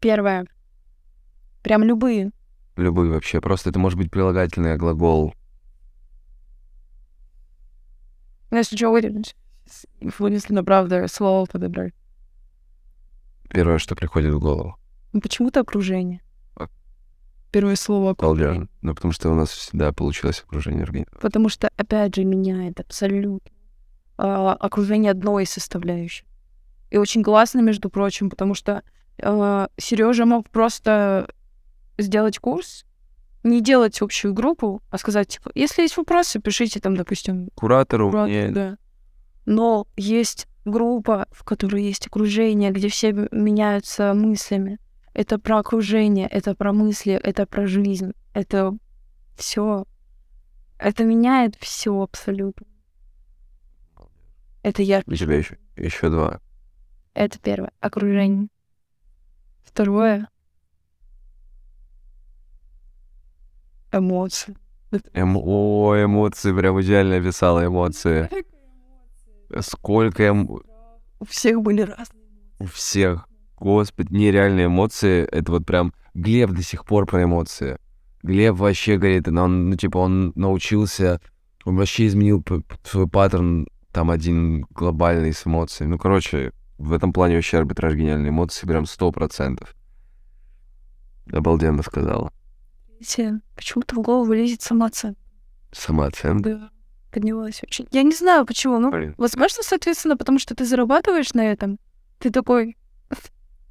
Первое. 0.00 0.46
Прям 1.62 1.82
любые. 1.82 2.30
Любые 2.76 3.10
вообще, 3.12 3.40
просто 3.40 3.70
это 3.70 3.78
может 3.78 3.98
быть 3.98 4.10
прилагательный 4.10 4.76
глагол. 4.76 5.34
Если 8.50 8.76
что, 8.76 8.90
выделить. 8.90 9.36
Вынесли 10.18 10.54
на 10.54 10.64
правда 10.64 11.06
слово 11.08 11.46
подобрать. 11.46 11.94
Первое, 13.50 13.78
что 13.78 13.96
приходит 13.96 14.32
в 14.34 14.38
голову. 14.38 14.76
Ну, 15.12 15.20
почему-то 15.20 15.60
окружение. 15.60 16.22
А. 16.56 16.68
Первое 17.50 17.76
слово 17.76 18.12
окружение. 18.12 18.46
Балдежно. 18.46 18.68
Ну, 18.82 18.94
потому 18.94 19.12
что 19.12 19.30
у 19.30 19.34
нас 19.34 19.50
всегда 19.50 19.92
получилось 19.92 20.42
окружение 20.46 20.84
организма. 20.84 21.18
Потому 21.20 21.48
что, 21.48 21.68
опять 21.76 22.14
же, 22.14 22.24
меняет 22.24 22.80
абсолютно 22.80 23.40
а, 24.16 24.54
окружение 24.54 25.10
одной 25.10 25.44
из 25.44 25.50
составляющих. 25.50 26.26
И 26.90 26.96
очень 26.96 27.22
классно, 27.22 27.60
между 27.60 27.90
прочим, 27.90 28.30
потому 28.30 28.54
что 28.54 28.82
Сережа 29.18 30.24
мог 30.24 30.48
просто 30.48 31.28
сделать 31.98 32.38
курс, 32.38 32.84
не 33.42 33.60
делать 33.60 34.00
общую 34.02 34.34
группу, 34.34 34.82
а 34.90 34.98
сказать, 34.98 35.28
типа, 35.28 35.50
если 35.54 35.82
есть 35.82 35.96
вопросы, 35.96 36.40
пишите 36.40 36.80
там, 36.80 36.96
допустим, 36.96 37.48
Куратору 37.54 38.10
Куратор, 38.10 38.28
мне 38.28 38.50
да. 38.50 38.78
Но 39.46 39.86
есть 39.96 40.46
группа, 40.64 41.26
в 41.30 41.44
которой 41.44 41.82
есть 41.82 42.06
окружение, 42.06 42.70
где 42.70 42.88
все 42.88 43.12
меняются 43.12 44.14
мыслями. 44.14 44.78
Это 45.12 45.38
про 45.38 45.58
окружение, 45.58 46.26
это 46.28 46.54
про 46.54 46.72
мысли, 46.72 47.14
это 47.14 47.46
про 47.46 47.66
жизнь, 47.66 48.12
это 48.32 48.76
все. 49.36 49.86
Это 50.78 51.04
меняет 51.04 51.56
все 51.56 52.00
абсолютно. 52.00 52.66
Это 54.62 54.82
я. 54.82 55.02
У 55.06 55.14
тебя 55.14 55.36
еще, 55.36 55.58
еще 55.76 56.10
два. 56.10 56.40
Это 57.14 57.38
первое. 57.38 57.72
Окружение. 57.80 58.48
Второе. 59.64 60.28
Эмоции. 63.92 64.56
Эмо- 65.14 65.40
О, 65.42 65.96
эмоции, 66.02 66.52
прям 66.52 66.80
идеально 66.80 67.16
описала 67.16 67.64
эмоции. 67.66 68.28
Сколько 69.60 70.22
эм... 70.24 70.48
У 71.18 71.24
всех 71.26 71.60
были 71.62 71.82
разные. 71.82 72.24
у 72.58 72.66
всех. 72.66 73.26
Господи, 73.58 74.12
нереальные 74.12 74.66
эмоции. 74.66 75.24
Это 75.24 75.52
вот 75.52 75.66
прям 75.66 75.92
Глеб 76.14 76.50
до 76.50 76.62
сих 76.62 76.84
пор 76.84 77.06
про 77.06 77.24
эмоции. 77.24 77.78
Глеб 78.22 78.56
вообще 78.56 78.96
говорит, 78.96 79.28
он, 79.28 79.70
ну, 79.70 79.76
типа, 79.76 79.98
он 79.98 80.32
научился, 80.34 81.20
он 81.64 81.76
вообще 81.76 82.06
изменил 82.06 82.44
свой 82.84 83.08
паттерн, 83.08 83.66
там, 83.92 84.10
один 84.10 84.66
глобальный 84.70 85.32
с 85.32 85.46
эмоциями. 85.46 85.92
Ну, 85.92 85.98
короче, 85.98 86.52
в 86.78 86.92
этом 86.92 87.12
плане 87.12 87.36
вообще 87.36 87.58
арбитраж 87.58 87.94
гениальные 87.94 88.30
эмоции, 88.30 88.66
прям 88.66 88.86
сто 88.86 89.10
процентов. 89.10 89.74
Обалденно 91.32 91.82
сказала. 91.82 92.32
Почему-то 92.98 93.94
в 93.96 94.02
голову 94.02 94.32
лезет 94.32 94.62
самооценка. 94.62 95.20
Самооценка. 95.72 96.50
Да. 96.50 96.70
Поднялась 97.12 97.60
очень. 97.62 97.88
Я 97.90 98.02
не 98.02 98.14
знаю, 98.14 98.46
почему. 98.46 98.78
Ну, 98.78 98.90
Блин. 98.90 99.14
возможно, 99.18 99.62
соответственно, 99.62 100.16
потому 100.16 100.38
что 100.38 100.54
ты 100.54 100.64
зарабатываешь 100.64 101.32
на 101.34 101.50
этом. 101.50 101.78
Ты 102.18 102.30
такой, 102.30 102.76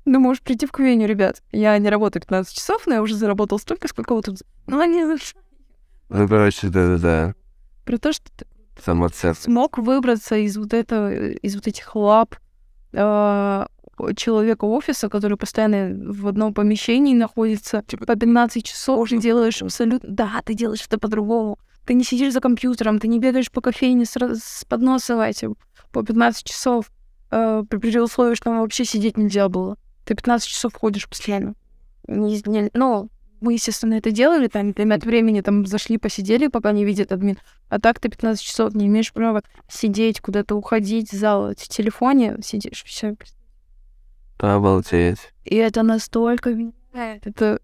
ну, 0.06 0.20
можешь 0.20 0.42
прийти 0.42 0.66
в 0.66 0.72
Квеню, 0.72 1.08
ребят. 1.08 1.42
Я 1.52 1.78
не 1.78 1.90
работаю 1.90 2.22
15 2.22 2.56
часов, 2.56 2.88
но 2.88 2.96
я 2.96 3.02
уже 3.02 3.16
заработал 3.16 3.60
столько, 3.60 3.88
сколько 3.88 4.14
вот 4.14 4.26
тут. 4.26 4.42
Ну, 4.68 4.80
они 4.80 5.04
Ну, 6.10 6.28
короче, 6.28 6.68
да-да-да. 6.68 7.36
про 7.86 7.98
то, 7.98 8.12
что 8.12 8.26
ты 8.36 8.46
Самооценка. 8.84 9.40
смог 9.40 9.78
выбраться 9.78 10.36
из 10.36 10.58
вот 10.58 10.74
этого, 10.74 11.14
из 11.14 11.56
вот 11.56 11.68
этих 11.68 11.96
лап 11.96 12.36
а, 12.94 13.68
человека 14.16 14.66
офиса, 14.66 15.10
который 15.10 15.38
постоянно 15.38 16.12
в 16.12 16.28
одном 16.28 16.54
помещении 16.54 17.14
находится 17.14 17.84
Типа, 17.88 18.06
по 18.06 18.16
15 18.16 18.64
часов, 18.64 19.10
ты 19.10 19.18
делаешь 19.18 19.62
абсолютно... 19.62 20.10
Да, 20.10 20.42
ты 20.46 20.54
делаешь 20.54 20.86
это 20.88 20.98
по-другому. 20.98 21.60
Ты 21.90 21.96
не 21.96 22.04
сидишь 22.04 22.34
за 22.34 22.40
компьютером, 22.40 23.00
ты 23.00 23.08
не 23.08 23.18
бегаешь 23.18 23.50
по 23.50 23.62
кофейне 23.62 24.06
с, 24.06 24.16
с 24.16 24.64
подносом 24.66 25.22
этим 25.22 25.58
по 25.92 26.04
15 26.04 26.44
часов, 26.44 26.92
э, 27.32 27.64
при, 27.68 28.00
условии, 28.00 28.36
что 28.36 28.52
там 28.52 28.60
вообще 28.60 28.86
сидеть 28.86 29.18
нельзя 29.18 29.50
было. 29.50 29.76
Ты 30.06 30.14
15 30.14 30.48
часов 30.48 30.76
ходишь 30.76 31.10
постоянно. 31.10 31.56
Не- 32.08 32.44
не- 32.46 32.70
ну, 32.76 33.10
мы, 33.42 33.54
естественно, 33.54 33.96
это 33.96 34.12
делали, 34.12 34.48
там, 34.48 34.72
время 34.74 34.98
от 34.98 35.04
времени 35.04 35.42
там 35.42 35.66
зашли, 35.66 35.98
посидели, 35.98 36.46
пока 36.46 36.74
не 36.74 36.86
видит 36.86 37.12
админ. 37.12 37.40
А 37.70 37.80
так 37.80 38.00
ты 38.00 38.10
15 38.10 38.40
часов 38.40 38.76
не 38.76 38.86
имеешь 38.86 39.12
права 39.12 39.42
сидеть, 39.68 40.22
куда-то 40.22 40.54
уходить, 40.54 41.10
зал, 41.12 41.56
в 41.56 41.68
телефоне 41.70 42.38
сидишь, 42.44 42.84
все. 42.86 43.16
Обалдеть. 44.38 45.34
И 45.44 45.56
это 45.56 45.82
настолько 45.82 46.54
меняет. 46.54 47.26
Это... 47.26 47.60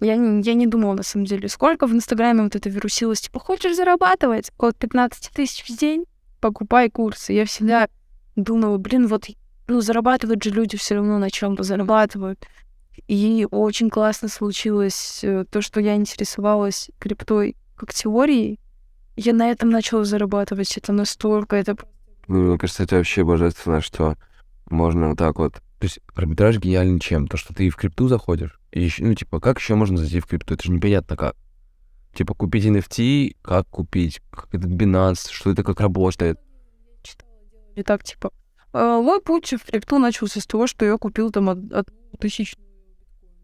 Я 0.00 0.16
не, 0.16 0.42
я 0.42 0.54
не 0.54 0.66
думала, 0.66 0.94
на 0.94 1.02
самом 1.02 1.26
деле, 1.26 1.48
сколько 1.48 1.86
в 1.86 1.92
Инстаграме 1.92 2.42
вот 2.42 2.54
это 2.54 2.70
вирусилось. 2.70 3.22
Типа, 3.22 3.40
хочешь 3.40 3.76
зарабатывать? 3.76 4.52
От 4.58 4.76
15 4.76 5.30
тысяч 5.32 5.68
в 5.68 5.76
день? 5.76 6.04
Покупай 6.40 6.88
курсы. 6.88 7.32
Я 7.32 7.44
всегда 7.44 7.88
думала, 8.36 8.78
блин, 8.78 9.08
вот, 9.08 9.26
ну, 9.66 9.80
зарабатывают 9.80 10.42
же 10.42 10.50
люди 10.50 10.76
все 10.76 10.94
равно 10.94 11.18
на 11.18 11.30
чем-то 11.30 11.64
зарабатывают. 11.64 12.46
И 13.08 13.46
очень 13.50 13.90
классно 13.90 14.28
случилось 14.28 15.20
э, 15.22 15.44
то, 15.50 15.62
что 15.62 15.80
я 15.80 15.96
интересовалась 15.96 16.90
криптой 16.98 17.56
как 17.76 17.92
теорией. 17.92 18.60
Я 19.16 19.32
на 19.32 19.50
этом 19.50 19.70
начала 19.70 20.04
зарабатывать. 20.04 20.76
Это 20.76 20.92
настолько, 20.92 21.56
это 21.56 21.76
Ну, 22.28 22.42
мне 22.42 22.58
кажется, 22.58 22.84
это 22.84 22.96
вообще 22.96 23.24
божественно, 23.24 23.80
что 23.80 24.16
можно 24.70 25.10
вот 25.10 25.18
так 25.18 25.38
вот 25.38 25.62
То 25.78 25.84
есть 25.84 26.00
арбитраж 26.14 26.58
гениален 26.58 26.98
чем? 26.98 27.28
То, 27.28 27.36
что 27.36 27.54
ты 27.54 27.70
в 27.70 27.76
крипту 27.76 28.08
заходишь, 28.08 28.58
и 28.72 28.82
ещё- 28.82 29.04
ну, 29.04 29.14
типа, 29.14 29.40
как 29.40 29.58
еще 29.58 29.74
можно 29.76 29.96
зайти 29.96 30.20
в 30.20 30.26
крипту? 30.26 30.54
Это 30.54 30.64
же 30.64 30.72
непонятно 30.72 31.16
как. 31.16 31.36
Типа, 32.14 32.34
купить 32.34 32.64
NFT, 32.64 33.36
как 33.42 33.68
купить, 33.68 34.20
как 34.30 34.52
этот 34.54 34.70
Binance, 34.72 35.28
что 35.30 35.50
это 35.52 35.62
как 35.62 35.80
работает. 35.80 36.38
И 37.76 37.82
так, 37.84 38.02
типа, 38.02 38.32
«А, 38.72 39.00
мой 39.00 39.20
путь 39.20 39.52
в 39.52 39.64
крипту 39.70 39.98
начался 39.98 40.40
с 40.40 40.46
того, 40.46 40.66
что 40.66 40.84
я 40.84 40.96
купил 40.98 41.30
там 41.30 41.48
од- 41.48 41.72
одну 41.72 41.94
тысячу. 42.18 42.56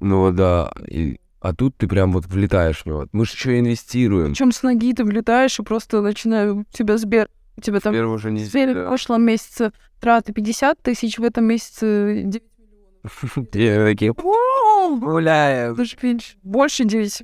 Ну 0.00 0.32
да, 0.32 0.72
и- 0.88 1.20
а 1.40 1.54
тут 1.54 1.76
ты 1.76 1.86
прям 1.86 2.12
вот 2.12 2.26
влетаешь 2.26 2.82
в 2.82 2.86
него. 2.86 3.06
Мы 3.12 3.24
же 3.26 3.32
еще 3.32 3.58
инвестируем. 3.60 4.32
Причем 4.32 4.50
с 4.50 4.62
ноги 4.62 4.92
ты 4.92 5.04
влетаешь 5.04 5.58
и 5.60 5.62
просто 5.62 6.00
начинаю 6.02 6.64
тебя 6.72 6.98
Сбер. 6.98 7.28
У 7.56 7.60
тебя 7.60 7.80
там 7.80 7.92
Первый 7.92 8.14
уже 8.14 8.28
в 8.28 8.32
не 8.32 8.44
в 8.44 8.86
прошлом 8.86 9.22
месяце 9.22 9.72
траты 10.00 10.32
50 10.32 10.82
тысяч, 10.82 11.18
в 11.18 11.22
этом 11.24 11.44
месяце 11.44 12.22
9 12.24 13.50
Те 13.52 13.84
такие, 13.84 14.12
«Вау, 14.12 14.98
гуляем. 14.98 15.74
даже 15.74 15.96
меньше. 16.02 16.36
Больше 16.42 16.84
9. 16.84 17.22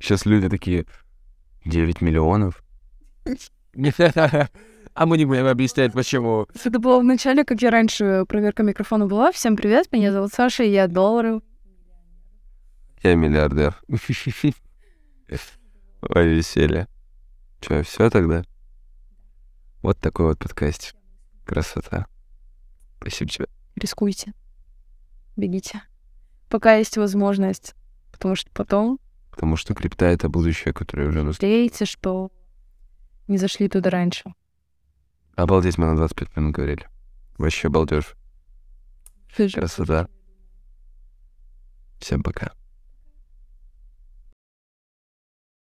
Сейчас 0.00 0.26
люди 0.26 0.48
такие, 0.48 0.86
9 1.64 2.00
миллионов? 2.00 2.62
А 4.96 5.06
мы 5.06 5.18
не 5.18 5.24
будем 5.24 5.48
объяснять, 5.48 5.92
почему. 5.92 6.46
Это 6.64 6.78
было 6.78 7.00
в 7.00 7.04
начале, 7.04 7.44
как 7.44 7.60
я 7.62 7.72
раньше 7.72 8.24
проверка 8.28 8.62
микрофона 8.62 9.06
была. 9.08 9.32
Всем 9.32 9.56
привет, 9.56 9.90
меня 9.90 10.12
зовут 10.12 10.32
Саша, 10.32 10.62
и 10.62 10.70
я 10.70 10.86
доллары. 10.86 11.40
Я 13.02 13.16
миллиардер. 13.16 13.74
Ой, 16.14 16.28
веселье. 16.28 16.86
Че, 17.64 17.82
все 17.82 18.10
тогда? 18.10 18.44
Вот 19.80 19.98
такой 19.98 20.26
вот 20.26 20.38
подкаст. 20.38 20.94
Красота. 21.46 22.06
Спасибо 22.98 23.30
тебе. 23.30 23.46
Рискуйте. 23.76 24.34
Бегите. 25.36 25.80
Пока 26.50 26.74
есть 26.74 26.98
возможность. 26.98 27.74
Потому 28.12 28.34
что 28.36 28.50
потом 28.52 29.00
Потому 29.30 29.56
что 29.56 29.74
крипта— 29.74 30.04
это 30.06 30.28
будущее, 30.28 30.74
которое 30.74 31.08
уже 31.08 31.22
наступило. 31.22 31.50
жалеете, 31.50 31.86
что 31.86 32.30
не 33.28 33.38
зашли 33.38 33.70
туда 33.70 33.88
раньше. 33.88 34.34
Обалдеть, 35.34 35.78
мы 35.78 35.86
на 35.86 35.96
25 35.96 36.36
минут 36.36 36.54
говорили. 36.54 36.86
Вообще 37.38 37.70
балдеж. 37.70 38.14
Красота. 39.34 40.08
Всем 41.98 42.22
пока. 42.22 42.52